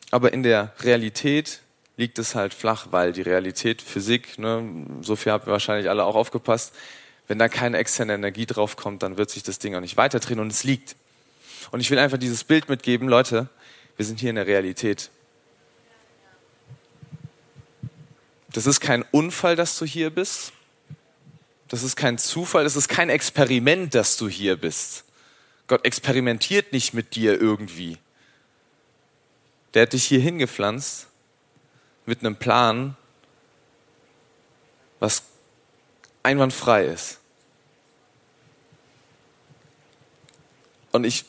Aber 0.09 0.33
in 0.33 0.43
der 0.43 0.73
Realität 0.79 1.59
liegt 1.97 2.17
es 2.17 2.33
halt 2.33 2.53
flach, 2.53 2.87
weil 2.91 3.11
die 3.11 3.21
Realität, 3.21 3.81
Physik, 3.81 4.39
ne, 4.39 4.85
so 5.01 5.15
viel 5.15 5.31
habt 5.31 5.47
ihr 5.47 5.51
wahrscheinlich 5.51 5.89
alle 5.89 6.05
auch 6.05 6.15
aufgepasst, 6.15 6.73
wenn 7.27 7.37
da 7.37 7.49
keine 7.49 7.77
externe 7.77 8.13
Energie 8.13 8.45
drauf 8.45 8.75
kommt, 8.75 9.03
dann 9.03 9.17
wird 9.17 9.29
sich 9.29 9.43
das 9.43 9.59
Ding 9.59 9.75
auch 9.75 9.81
nicht 9.81 9.97
weiterdrehen 9.97 10.39
und 10.39 10.51
es 10.51 10.63
liegt. 10.63 10.95
Und 11.71 11.81
ich 11.81 11.91
will 11.91 11.99
einfach 11.99 12.17
dieses 12.17 12.43
Bild 12.43 12.69
mitgeben, 12.69 13.07
Leute, 13.07 13.49
wir 13.97 14.05
sind 14.05 14.19
hier 14.19 14.29
in 14.29 14.35
der 14.37 14.47
Realität. 14.47 15.09
Das 18.53 18.65
ist 18.65 18.79
kein 18.79 19.03
Unfall, 19.11 19.55
dass 19.55 19.77
du 19.77 19.85
hier 19.85 20.09
bist. 20.09 20.53
Das 21.67 21.83
ist 21.83 21.95
kein 21.95 22.17
Zufall, 22.17 22.65
das 22.65 22.75
ist 22.75 22.89
kein 22.89 23.09
Experiment, 23.09 23.95
dass 23.95 24.17
du 24.17 24.27
hier 24.27 24.57
bist. 24.57 25.05
Gott 25.67 25.85
experimentiert 25.85 26.73
nicht 26.73 26.93
mit 26.93 27.15
dir 27.15 27.39
irgendwie. 27.39 27.97
Der 29.73 29.83
hat 29.83 29.93
dich 29.93 30.03
hier 30.03 30.19
hingepflanzt 30.19 31.07
mit 32.05 32.19
einem 32.19 32.35
Plan, 32.35 32.97
was 34.99 35.23
einwandfrei 36.23 36.85
ist. 36.85 37.19
Und 40.91 41.05
ich 41.05 41.23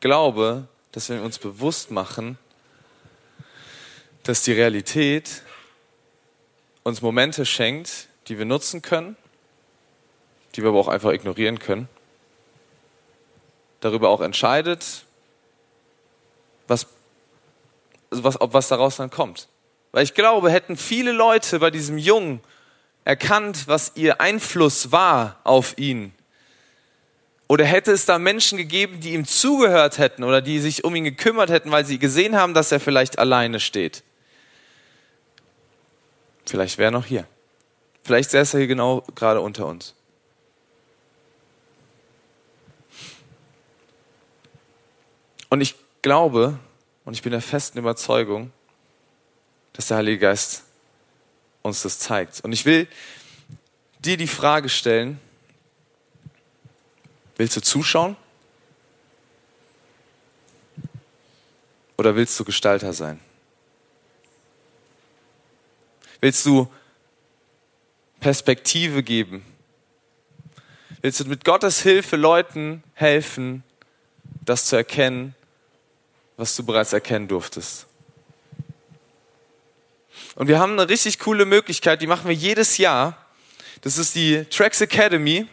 glaube, 0.00 0.68
dass 0.92 1.08
wenn 1.08 1.18
wir 1.18 1.24
uns 1.24 1.38
bewusst 1.38 1.90
machen, 1.90 2.36
dass 4.24 4.42
die 4.42 4.52
Realität 4.52 5.42
uns 6.86 7.02
Momente 7.02 7.44
schenkt, 7.44 8.06
die 8.28 8.38
wir 8.38 8.44
nutzen 8.44 8.80
können, 8.80 9.16
die 10.54 10.62
wir 10.62 10.68
aber 10.68 10.78
auch 10.78 10.86
einfach 10.86 11.10
ignorieren 11.10 11.58
können, 11.58 11.88
darüber 13.80 14.08
auch 14.08 14.20
entscheidet, 14.20 15.04
was, 16.68 16.86
was, 18.10 18.40
ob 18.40 18.52
was 18.52 18.68
daraus 18.68 18.98
dann 18.98 19.10
kommt. 19.10 19.48
Weil 19.90 20.04
ich 20.04 20.14
glaube, 20.14 20.48
hätten 20.52 20.76
viele 20.76 21.10
Leute 21.10 21.58
bei 21.58 21.72
diesem 21.72 21.98
Jungen 21.98 22.40
erkannt, 23.04 23.66
was 23.66 23.92
ihr 23.96 24.20
Einfluss 24.20 24.92
war 24.92 25.40
auf 25.42 25.76
ihn, 25.78 26.14
oder 27.48 27.64
hätte 27.64 27.90
es 27.90 28.06
da 28.06 28.20
Menschen 28.20 28.58
gegeben, 28.58 29.00
die 29.00 29.14
ihm 29.14 29.24
zugehört 29.24 29.98
hätten 29.98 30.22
oder 30.22 30.40
die 30.40 30.60
sich 30.60 30.84
um 30.84 30.94
ihn 30.94 31.04
gekümmert 31.04 31.50
hätten, 31.50 31.72
weil 31.72 31.84
sie 31.84 31.98
gesehen 31.98 32.36
haben, 32.36 32.54
dass 32.54 32.70
er 32.70 32.78
vielleicht 32.78 33.18
alleine 33.18 33.58
steht? 33.58 34.04
Vielleicht 36.46 36.78
wäre 36.78 36.88
er 36.88 36.92
noch 36.92 37.06
hier. 37.06 37.26
Vielleicht 38.02 38.30
säße 38.30 38.56
er 38.56 38.60
hier 38.60 38.68
genau 38.68 39.02
gerade 39.14 39.40
unter 39.40 39.66
uns. 39.66 39.94
Und 45.48 45.60
ich 45.60 45.74
glaube 46.02 46.58
und 47.04 47.14
ich 47.14 47.22
bin 47.22 47.32
der 47.32 47.40
festen 47.40 47.78
Überzeugung, 47.78 48.52
dass 49.72 49.88
der 49.88 49.98
Heilige 49.98 50.18
Geist 50.18 50.64
uns 51.62 51.82
das 51.82 51.98
zeigt. 51.98 52.40
Und 52.40 52.52
ich 52.52 52.64
will 52.64 52.88
dir 54.00 54.16
die 54.16 54.26
Frage 54.26 54.68
stellen, 54.68 55.20
willst 57.36 57.56
du 57.56 57.60
zuschauen? 57.60 58.16
Oder 61.96 62.14
willst 62.16 62.38
du 62.38 62.44
Gestalter 62.44 62.92
sein? 62.92 63.20
Willst 66.26 66.44
du 66.44 66.66
Perspektive 68.18 69.04
geben? 69.04 69.44
Willst 71.00 71.20
du 71.20 71.24
mit 71.26 71.44
Gottes 71.44 71.82
Hilfe 71.82 72.16
Leuten 72.16 72.82
helfen, 72.94 73.62
das 74.44 74.64
zu 74.64 74.74
erkennen, 74.74 75.36
was 76.36 76.56
du 76.56 76.66
bereits 76.66 76.92
erkennen 76.92 77.28
durftest? 77.28 77.86
Und 80.34 80.48
wir 80.48 80.58
haben 80.58 80.72
eine 80.72 80.88
richtig 80.88 81.20
coole 81.20 81.44
Möglichkeit, 81.44 82.02
die 82.02 82.08
machen 82.08 82.26
wir 82.26 82.34
jedes 82.34 82.76
Jahr. 82.76 83.24
Das 83.82 83.96
ist 83.96 84.16
die 84.16 84.46
Tracks 84.46 84.80
Academy. 84.80 85.46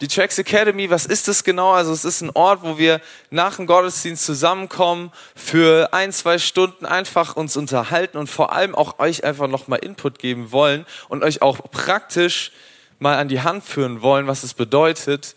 Die 0.00 0.08
Tracks 0.08 0.38
Academy, 0.38 0.90
was 0.90 1.06
ist 1.06 1.26
das 1.26 1.42
genau? 1.42 1.72
Also 1.72 1.92
es 1.92 2.04
ist 2.04 2.20
ein 2.20 2.30
Ort, 2.34 2.62
wo 2.62 2.76
wir 2.76 3.00
nach 3.30 3.56
dem 3.56 3.66
Gottesdienst 3.66 4.26
zusammenkommen, 4.26 5.10
für 5.34 5.94
ein, 5.94 6.12
zwei 6.12 6.38
Stunden 6.38 6.84
einfach 6.84 7.34
uns 7.34 7.56
unterhalten 7.56 8.18
und 8.18 8.28
vor 8.28 8.52
allem 8.52 8.74
auch 8.74 8.98
euch 8.98 9.24
einfach 9.24 9.48
nochmal 9.48 9.78
Input 9.78 10.18
geben 10.18 10.52
wollen 10.52 10.84
und 11.08 11.24
euch 11.24 11.40
auch 11.40 11.70
praktisch 11.70 12.52
mal 12.98 13.16
an 13.16 13.28
die 13.28 13.40
Hand 13.40 13.64
führen 13.64 14.02
wollen, 14.02 14.26
was 14.26 14.42
es 14.42 14.52
bedeutet, 14.52 15.34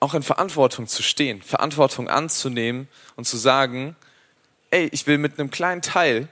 auch 0.00 0.14
in 0.14 0.24
Verantwortung 0.24 0.88
zu 0.88 1.04
stehen, 1.04 1.42
Verantwortung 1.42 2.08
anzunehmen 2.08 2.88
und 3.14 3.24
zu 3.24 3.36
sagen, 3.36 3.94
ey, 4.70 4.88
ich 4.92 5.06
will 5.06 5.18
mit 5.18 5.38
einem 5.38 5.50
kleinen 5.50 5.82
Teil 5.82 6.26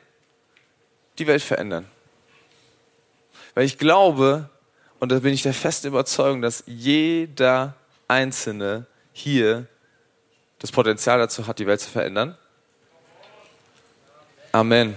die 1.18 1.27
Welt 1.29 1.42
verändern. 1.42 1.87
Weil 3.55 3.64
ich 3.64 3.79
glaube, 3.79 4.49
und 5.00 5.12
da 5.12 5.20
bin 5.20 5.32
ich 5.32 5.42
der 5.42 5.54
festen 5.54 5.88
Überzeugung, 5.88 6.42
dass 6.42 6.64
jeder 6.66 7.74
Einzelne 8.08 8.87
hier 9.12 9.66
das 10.58 10.72
Potenzial 10.72 11.18
dazu 11.18 11.46
hat, 11.46 11.58
die 11.58 11.66
Welt 11.66 11.80
zu 11.80 11.90
verändern. 11.90 12.37
Amen. 14.52 14.94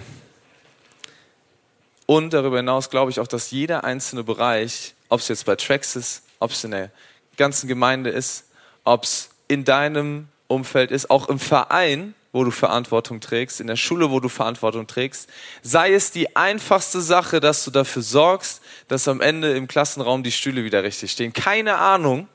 Und 2.06 2.32
darüber 2.32 2.56
hinaus 2.56 2.90
glaube 2.90 3.10
ich 3.10 3.20
auch, 3.20 3.28
dass 3.28 3.50
jeder 3.50 3.84
einzelne 3.84 4.24
Bereich, 4.24 4.94
ob 5.08 5.20
es 5.20 5.28
jetzt 5.28 5.46
bei 5.46 5.56
Tracks 5.56 5.94
ist, 5.94 6.24
ob 6.40 6.50
es 6.50 6.64
in 6.64 6.72
der 6.72 6.90
ganzen 7.36 7.68
Gemeinde 7.68 8.10
ist, 8.10 8.44
ob 8.84 9.04
es 9.04 9.30
in 9.46 9.64
deinem 9.64 10.28
Umfeld 10.48 10.90
ist, 10.90 11.10
auch 11.10 11.28
im 11.28 11.38
Verein, 11.38 12.14
wo 12.32 12.44
du 12.44 12.50
Verantwortung 12.50 13.20
trägst, 13.20 13.60
in 13.60 13.66
der 13.66 13.76
Schule, 13.76 14.10
wo 14.10 14.18
du 14.18 14.28
Verantwortung 14.28 14.86
trägst, 14.86 15.28
sei 15.62 15.92
es 15.92 16.10
die 16.10 16.34
einfachste 16.34 17.02
Sache, 17.02 17.40
dass 17.40 17.64
du 17.64 17.70
dafür 17.70 18.02
sorgst, 18.02 18.62
dass 18.88 19.06
am 19.06 19.20
Ende 19.20 19.54
im 19.54 19.68
Klassenraum 19.68 20.22
die 20.22 20.32
Stühle 20.32 20.64
wieder 20.64 20.82
richtig 20.82 21.12
stehen. 21.12 21.34
Keine 21.34 21.76
Ahnung, 21.76 22.26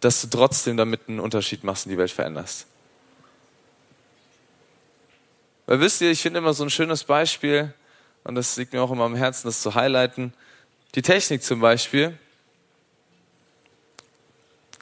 dass 0.00 0.20
du 0.20 0.28
trotzdem 0.28 0.76
damit 0.76 1.08
einen 1.08 1.18
Unterschied 1.18 1.64
machst 1.64 1.86
und 1.86 1.90
die 1.90 1.98
Welt 1.98 2.12
veränderst. 2.12 2.66
Weil 5.66 5.80
wisst 5.80 6.00
ihr, 6.00 6.10
ich 6.10 6.20
finde 6.20 6.38
immer 6.38 6.54
so 6.54 6.62
ein 6.62 6.70
schönes 6.70 7.04
Beispiel, 7.04 7.72
und 8.22 8.36
das 8.36 8.56
liegt 8.56 8.72
mir 8.72 8.82
auch 8.82 8.90
immer 8.90 9.04
am 9.04 9.16
Herzen, 9.16 9.48
das 9.48 9.62
zu 9.62 9.74
highlighten. 9.74 10.32
Die 10.94 11.02
Technik 11.02 11.42
zum 11.42 11.60
Beispiel 11.60 12.18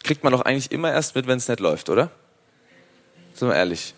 kriegt 0.02 0.24
man 0.24 0.32
doch 0.32 0.42
eigentlich 0.42 0.72
immer 0.72 0.92
erst 0.92 1.14
mit, 1.14 1.26
wenn 1.26 1.38
es 1.38 1.48
nicht 1.48 1.60
läuft, 1.60 1.88
oder? 1.88 2.10
Sind 3.42 3.48
wir 3.48 3.56
ehrlich. 3.56 3.92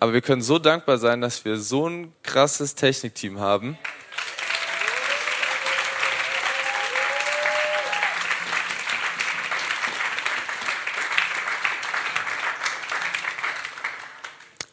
Aber 0.00 0.12
wir 0.12 0.20
können 0.20 0.42
so 0.42 0.58
dankbar 0.58 0.98
sein, 0.98 1.20
dass 1.20 1.44
wir 1.44 1.58
so 1.58 1.88
ein 1.88 2.12
krasses 2.24 2.74
Technikteam 2.74 3.38
haben. 3.38 3.78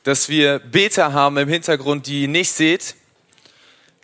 Dass 0.01 0.27
wir 0.27 0.57
Beter 0.57 1.13
haben 1.13 1.37
im 1.37 1.49
Hintergrund, 1.49 2.07
die 2.07 2.23
ihr 2.23 2.27
nicht 2.27 2.53
seht. 2.53 2.95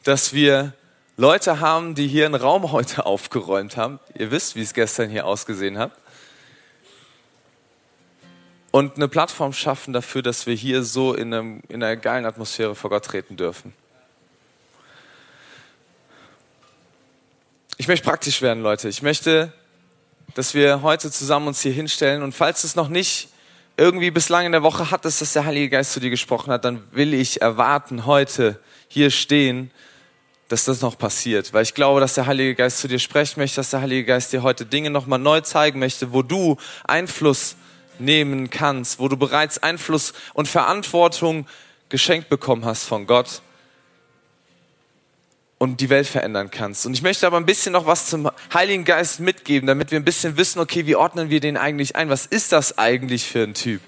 Dass 0.04 0.32
wir 0.32 0.74
Leute 1.18 1.60
haben, 1.60 1.96
die 1.96 2.08
hier 2.08 2.28
einen 2.28 2.36
Raum 2.36 2.72
heute 2.72 3.04
aufgeräumt 3.08 3.78
haben. 3.78 4.00
Ihr 4.14 4.30
wisst, 4.30 4.56
wie 4.56 4.62
es 4.62 4.76
gestern 4.76 5.10
hier 5.10 5.26
ausgesehen 5.26 5.80
hat 5.80 6.03
und 8.74 8.96
eine 8.96 9.08
Plattform 9.08 9.54
schaffen 9.54 9.94
dafür, 9.94 10.24
dass 10.24 10.48
wir 10.48 10.56
hier 10.56 10.82
so 10.82 11.14
in, 11.14 11.32
einem, 11.32 11.62
in 11.68 11.84
einer 11.84 11.96
geilen 11.96 12.26
Atmosphäre 12.26 12.74
vor 12.74 12.90
Gott 12.90 13.06
treten 13.06 13.38
dürfen. 13.38 13.72
Ich 17.78 17.88
möchte 17.88 18.04
praktisch 18.04 18.42
werden, 18.42 18.64
Leute. 18.64 18.90
Ich 18.90 19.04
möchte, 19.04 19.54
dass 20.34 20.56
wir 20.56 20.82
heute 20.82 21.12
zusammen 21.12 21.50
uns 21.50 21.62
hier 21.62 21.72
hinstellen 21.72 22.24
und 22.24 22.34
falls 22.34 22.64
es 22.64 22.76
noch 22.76 22.90
nicht 22.90 23.30
irgendwie 23.78 24.10
bislang 24.10 24.48
in 24.48 24.52
der 24.52 24.64
Woche 24.64 24.90
hat, 24.90 25.06
dass 25.06 25.20
der 25.20 25.46
Heilige 25.46 25.70
Geist 25.70 25.92
zu 25.92 26.00
dir 26.00 26.10
gesprochen 26.10 26.52
hat, 26.52 26.66
dann 26.66 26.82
will 26.92 27.14
ich 27.14 27.44
erwarten, 27.44 28.08
heute 28.08 28.60
hier 28.88 29.12
stehen, 29.12 29.70
dass 30.48 30.66
das 30.66 30.82
noch 30.82 30.98
passiert. 30.98 31.54
Weil 31.54 31.62
ich 31.62 31.76
glaube, 31.76 32.00
dass 32.00 32.16
der 32.16 32.26
Heilige 32.26 32.56
Geist 32.56 32.80
zu 32.80 32.88
dir 32.88 32.98
sprechen 32.98 33.40
möchte, 33.40 33.58
dass 33.58 33.70
der 33.70 33.82
Heilige 33.82 34.06
Geist 34.06 34.34
dir 34.34 34.42
heute 34.42 34.66
Dinge 34.66 34.90
nochmal 34.90 35.20
neu 35.20 35.42
zeigen 35.42 35.78
möchte, 35.78 36.12
wo 36.12 36.24
du 36.24 36.58
Einfluss 36.86 37.56
nehmen 38.00 38.50
kannst, 38.50 39.00
wo 39.00 39.08
du 39.08 39.18
bereits 39.18 39.58
Einfluss 39.58 40.14
und 40.34 40.48
Verantwortung 40.48 41.48
geschenkt 41.90 42.30
bekommen 42.30 42.66
hast 42.66 42.86
von 42.86 43.06
Gott 43.06 43.42
und 45.58 45.80
die 45.80 45.90
Welt 45.90 46.08
verändern 46.08 46.52
kannst. 46.52 46.86
Und 46.86 46.94
ich 46.94 47.02
möchte 47.02 47.26
aber 47.26 47.38
ein 47.38 47.46
bisschen 47.46 47.72
noch 47.72 47.86
was 47.86 48.10
zum 48.10 48.30
Heiligen 48.54 48.84
Geist 48.84 49.20
mitgeben, 49.20 49.68
damit 49.68 49.92
wir 49.92 50.00
ein 50.00 50.04
bisschen 50.04 50.36
wissen, 50.36 50.60
okay, 50.60 50.86
wie 50.86 50.96
ordnen 50.96 51.30
wir 51.30 51.40
den 51.40 51.56
eigentlich 51.56 51.96
ein? 51.96 52.10
Was 52.10 52.26
ist 52.26 52.52
das 52.52 52.78
eigentlich 52.78 53.26
für 53.26 53.44
ein 53.44 53.54
Typ? 53.54 53.82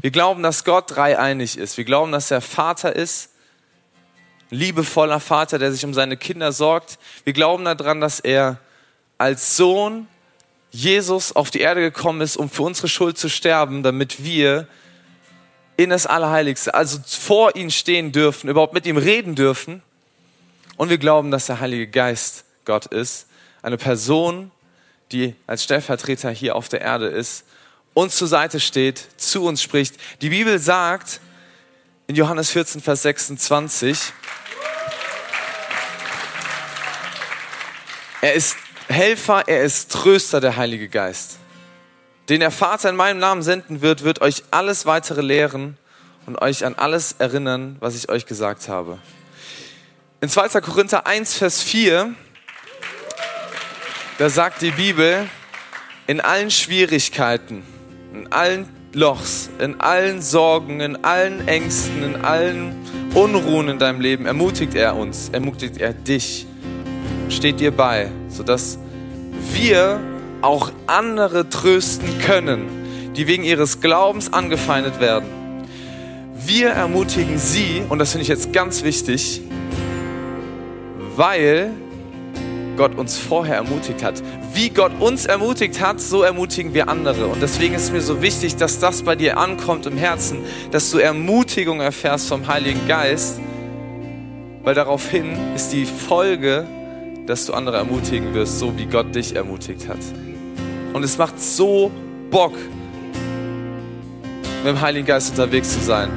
Wir 0.00 0.10
glauben, 0.10 0.42
dass 0.42 0.64
Gott 0.64 0.96
dreieinig 0.96 1.58
ist. 1.58 1.76
Wir 1.76 1.84
glauben, 1.84 2.12
dass 2.12 2.30
er 2.30 2.40
Vater 2.40 2.96
ist, 2.96 3.30
liebevoller 4.50 5.20
Vater, 5.20 5.58
der 5.58 5.72
sich 5.72 5.84
um 5.84 5.94
seine 5.94 6.16
Kinder 6.16 6.52
sorgt. 6.52 6.98
Wir 7.24 7.32
glauben 7.32 7.64
daran, 7.64 8.00
dass 8.00 8.20
er 8.20 8.58
als 9.18 9.56
Sohn 9.56 10.06
Jesus 10.72 11.36
auf 11.36 11.50
die 11.50 11.60
Erde 11.60 11.82
gekommen 11.82 12.22
ist, 12.22 12.36
um 12.36 12.50
für 12.50 12.62
unsere 12.62 12.88
Schuld 12.88 13.18
zu 13.18 13.28
sterben, 13.28 13.82
damit 13.82 14.24
wir 14.24 14.66
in 15.76 15.90
das 15.90 16.06
Allerheiligste, 16.06 16.74
also 16.74 16.98
vor 17.06 17.54
ihn 17.56 17.70
stehen 17.70 18.10
dürfen, 18.10 18.48
überhaupt 18.48 18.72
mit 18.72 18.86
ihm 18.86 18.96
reden 18.96 19.34
dürfen. 19.34 19.82
Und 20.76 20.88
wir 20.88 20.98
glauben, 20.98 21.30
dass 21.30 21.46
der 21.46 21.60
Heilige 21.60 21.86
Geist 21.86 22.44
Gott 22.64 22.86
ist, 22.86 23.26
eine 23.60 23.76
Person, 23.76 24.50
die 25.12 25.34
als 25.46 25.62
Stellvertreter 25.62 26.30
hier 26.30 26.56
auf 26.56 26.68
der 26.70 26.80
Erde 26.80 27.06
ist, 27.06 27.44
uns 27.94 28.16
zur 28.16 28.28
Seite 28.28 28.58
steht, 28.58 29.06
zu 29.18 29.44
uns 29.44 29.62
spricht. 29.62 29.96
Die 30.22 30.30
Bibel 30.30 30.58
sagt 30.58 31.20
in 32.06 32.14
Johannes 32.14 32.50
14, 32.50 32.80
Vers 32.80 33.02
26, 33.02 33.98
er 38.22 38.32
ist 38.32 38.56
Helfer, 38.92 39.44
er 39.48 39.62
ist 39.62 39.90
Tröster, 39.90 40.40
der 40.40 40.56
Heilige 40.56 40.88
Geist. 40.88 41.38
Den 42.28 42.40
der 42.40 42.50
Vater 42.50 42.90
in 42.90 42.96
meinem 42.96 43.18
Namen 43.18 43.42
senden 43.42 43.80
wird, 43.80 44.04
wird 44.04 44.20
euch 44.20 44.44
alles 44.50 44.86
weitere 44.86 45.22
lehren 45.22 45.78
und 46.26 46.40
euch 46.40 46.64
an 46.64 46.74
alles 46.74 47.16
erinnern, 47.18 47.76
was 47.80 47.96
ich 47.96 48.10
euch 48.10 48.26
gesagt 48.26 48.68
habe. 48.68 48.98
In 50.20 50.28
2. 50.28 50.60
Korinther 50.60 51.06
1, 51.06 51.34
Vers 51.34 51.62
4, 51.62 52.14
da 54.18 54.28
sagt 54.28 54.62
die 54.62 54.70
Bibel, 54.70 55.28
in 56.06 56.20
allen 56.20 56.50
Schwierigkeiten, 56.50 57.64
in 58.12 58.30
allen 58.30 58.68
Lochs, 58.92 59.48
in 59.58 59.80
allen 59.80 60.20
Sorgen, 60.20 60.80
in 60.80 61.02
allen 61.02 61.48
Ängsten, 61.48 62.02
in 62.04 62.24
allen 62.24 62.76
Unruhen 63.14 63.68
in 63.68 63.78
deinem 63.78 64.00
Leben 64.00 64.26
ermutigt 64.26 64.74
er 64.74 64.96
uns, 64.96 65.30
ermutigt 65.30 65.78
er 65.78 65.94
dich, 65.94 66.46
steht 67.28 67.60
dir 67.60 67.70
bei, 67.70 68.08
sodass 68.28 68.78
wir 69.54 70.00
auch 70.42 70.72
andere 70.86 71.48
trösten 71.48 72.18
können, 72.18 73.12
die 73.16 73.26
wegen 73.26 73.44
ihres 73.44 73.80
Glaubens 73.80 74.32
angefeindet 74.32 75.00
werden. 75.00 75.26
Wir 76.44 76.70
ermutigen 76.70 77.38
sie, 77.38 77.82
und 77.88 77.98
das 77.98 78.12
finde 78.12 78.22
ich 78.22 78.28
jetzt 78.28 78.52
ganz 78.52 78.82
wichtig, 78.82 79.40
weil 81.16 81.70
Gott 82.76 82.96
uns 82.96 83.18
vorher 83.18 83.56
ermutigt 83.56 84.02
hat. 84.02 84.22
Wie 84.54 84.70
Gott 84.70 84.92
uns 84.98 85.26
ermutigt 85.26 85.80
hat, 85.80 86.00
so 86.00 86.22
ermutigen 86.22 86.74
wir 86.74 86.88
andere. 86.88 87.26
Und 87.26 87.42
deswegen 87.42 87.74
ist 87.74 87.92
mir 87.92 88.00
so 88.00 88.22
wichtig, 88.22 88.56
dass 88.56 88.78
das 88.78 89.02
bei 89.02 89.14
dir 89.14 89.38
ankommt 89.38 89.86
im 89.86 89.96
Herzen, 89.96 90.38
dass 90.70 90.90
du 90.90 90.98
Ermutigung 90.98 91.80
erfährst 91.80 92.28
vom 92.28 92.48
Heiligen 92.48 92.86
Geist, 92.88 93.40
weil 94.62 94.74
daraufhin 94.74 95.36
ist 95.54 95.72
die 95.72 95.84
Folge 95.84 96.66
dass 97.26 97.46
du 97.46 97.54
andere 97.54 97.76
ermutigen 97.76 98.34
wirst, 98.34 98.58
so 98.58 98.76
wie 98.76 98.86
Gott 98.86 99.14
dich 99.14 99.36
ermutigt 99.36 99.88
hat. 99.88 99.98
Und 100.92 101.02
es 101.04 101.18
macht 101.18 101.40
so 101.40 101.90
Bock, 102.30 102.54
mit 104.64 104.74
dem 104.74 104.80
Heiligen 104.80 105.06
Geist 105.06 105.30
unterwegs 105.30 105.72
zu 105.72 105.80
sein. 105.80 106.10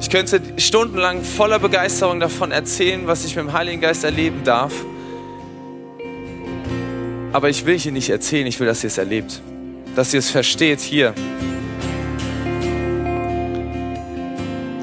Ich 0.00 0.10
könnte 0.10 0.40
stundenlang 0.58 1.22
voller 1.22 1.58
Begeisterung 1.58 2.20
davon 2.20 2.52
erzählen, 2.52 3.06
was 3.06 3.24
ich 3.24 3.34
mit 3.34 3.46
dem 3.46 3.52
Heiligen 3.52 3.80
Geist 3.80 4.04
erleben 4.04 4.44
darf. 4.44 4.72
Aber 7.32 7.48
ich 7.48 7.66
will 7.66 7.78
hier 7.78 7.92
nicht 7.92 8.08
erzählen, 8.08 8.46
ich 8.46 8.60
will, 8.60 8.66
dass 8.66 8.84
ihr 8.84 8.88
es 8.88 8.98
erlebt. 8.98 9.40
Dass 9.96 10.14
ihr 10.14 10.20
es 10.20 10.30
versteht 10.30 10.80
hier. 10.80 11.14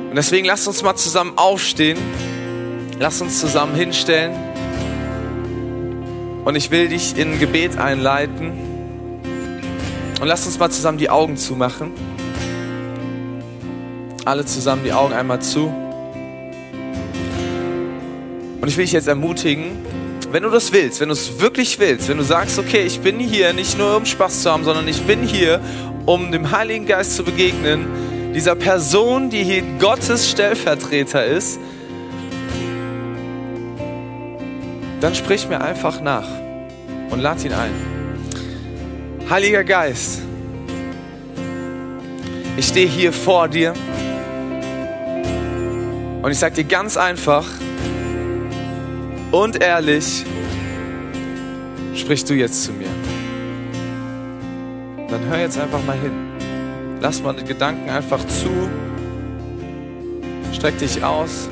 Und 0.10 0.16
deswegen 0.16 0.46
lasst 0.46 0.68
uns 0.68 0.84
mal 0.84 0.96
zusammen 0.96 1.34
aufstehen. 1.38 1.98
Lasst 3.00 3.22
uns 3.22 3.40
zusammen 3.40 3.76
hinstellen. 3.76 4.34
Und 6.46 6.56
ich 6.56 6.70
will 6.70 6.88
dich 6.88 7.18
in 7.18 7.34
ein 7.34 7.40
Gebet 7.40 7.78
einleiten. 7.80 8.52
Und 10.22 10.28
lass 10.28 10.46
uns 10.46 10.60
mal 10.60 10.70
zusammen 10.70 11.00
die 11.00 11.10
Augen 11.10 11.38
zumachen. 11.38 11.92
Alle 14.26 14.46
zusammen 14.46 14.84
die 14.84 14.94
Augen 14.94 15.14
einmal 15.14 15.42
zu. 15.42 15.74
Und 18.62 18.68
ich 18.68 18.78
will 18.78 18.86
dich 18.86 18.94
jetzt 18.94 19.08
ermutigen, 19.08 19.86
wenn 20.32 20.44
du 20.44 20.50
das 20.50 20.72
willst, 20.72 21.02
wenn 21.02 21.10
du 21.10 21.14
es 21.14 21.40
wirklich 21.40 21.80
willst, 21.80 22.10
wenn 22.10 22.18
du 22.18 22.24
sagst, 22.24 22.60
okay, 22.60 22.84
ich 22.86 23.00
bin 23.00 23.20
hier 23.20 23.54
nicht 23.54 23.78
nur 23.78 23.98
um 23.98 24.06
Spaß 24.06 24.44
zu 24.44 24.52
haben, 24.52 24.64
sondern 24.64 24.88
ich 24.88 25.02
bin 25.02 25.24
hier, 25.24 25.60
um 26.06 26.32
dem 26.32 26.52
Heiligen 26.52 26.86
Geist 26.86 27.16
zu 27.16 27.24
begegnen, 27.24 27.86
dieser 28.36 28.54
Person, 28.54 29.30
die 29.32 29.44
hier 29.44 29.64
Gottes 29.80 30.30
Stellvertreter 30.30 31.26
ist, 31.26 31.60
dann 35.06 35.14
sprich 35.14 35.48
mir 35.48 35.62
einfach 35.62 36.02
nach 36.02 36.28
und 37.12 37.20
lad 37.20 37.46
ihn 37.46 37.54
ein. 37.54 37.70
Heiliger 39.30 39.64
Geist, 39.64 40.24
ich 42.58 42.66
stehe 42.66 42.88
hier 42.88 43.14
vor 43.14 43.48
dir 43.48 43.76
und 46.24 46.32
ich 46.32 46.40
sage 46.40 46.56
dir 46.56 46.64
ganz 46.64 46.98
einfach 46.98 47.46
und 49.32 49.62
ehrlich, 49.62 50.26
sprich 51.94 52.26
du 52.26 52.34
jetzt 52.34 52.64
zu 52.64 52.72
mir. 52.72 52.90
Dann 55.08 55.24
hör 55.30 55.38
jetzt 55.38 55.60
einfach 55.60 55.86
mal 55.86 56.00
hin. 56.00 56.98
Lass 57.00 57.22
mal 57.22 57.36
die 57.36 57.44
Gedanken 57.44 57.92
einfach 57.92 58.26
zu. 58.26 58.50
Streck 60.52 60.80
dich 60.80 61.04
aus. 61.04 61.48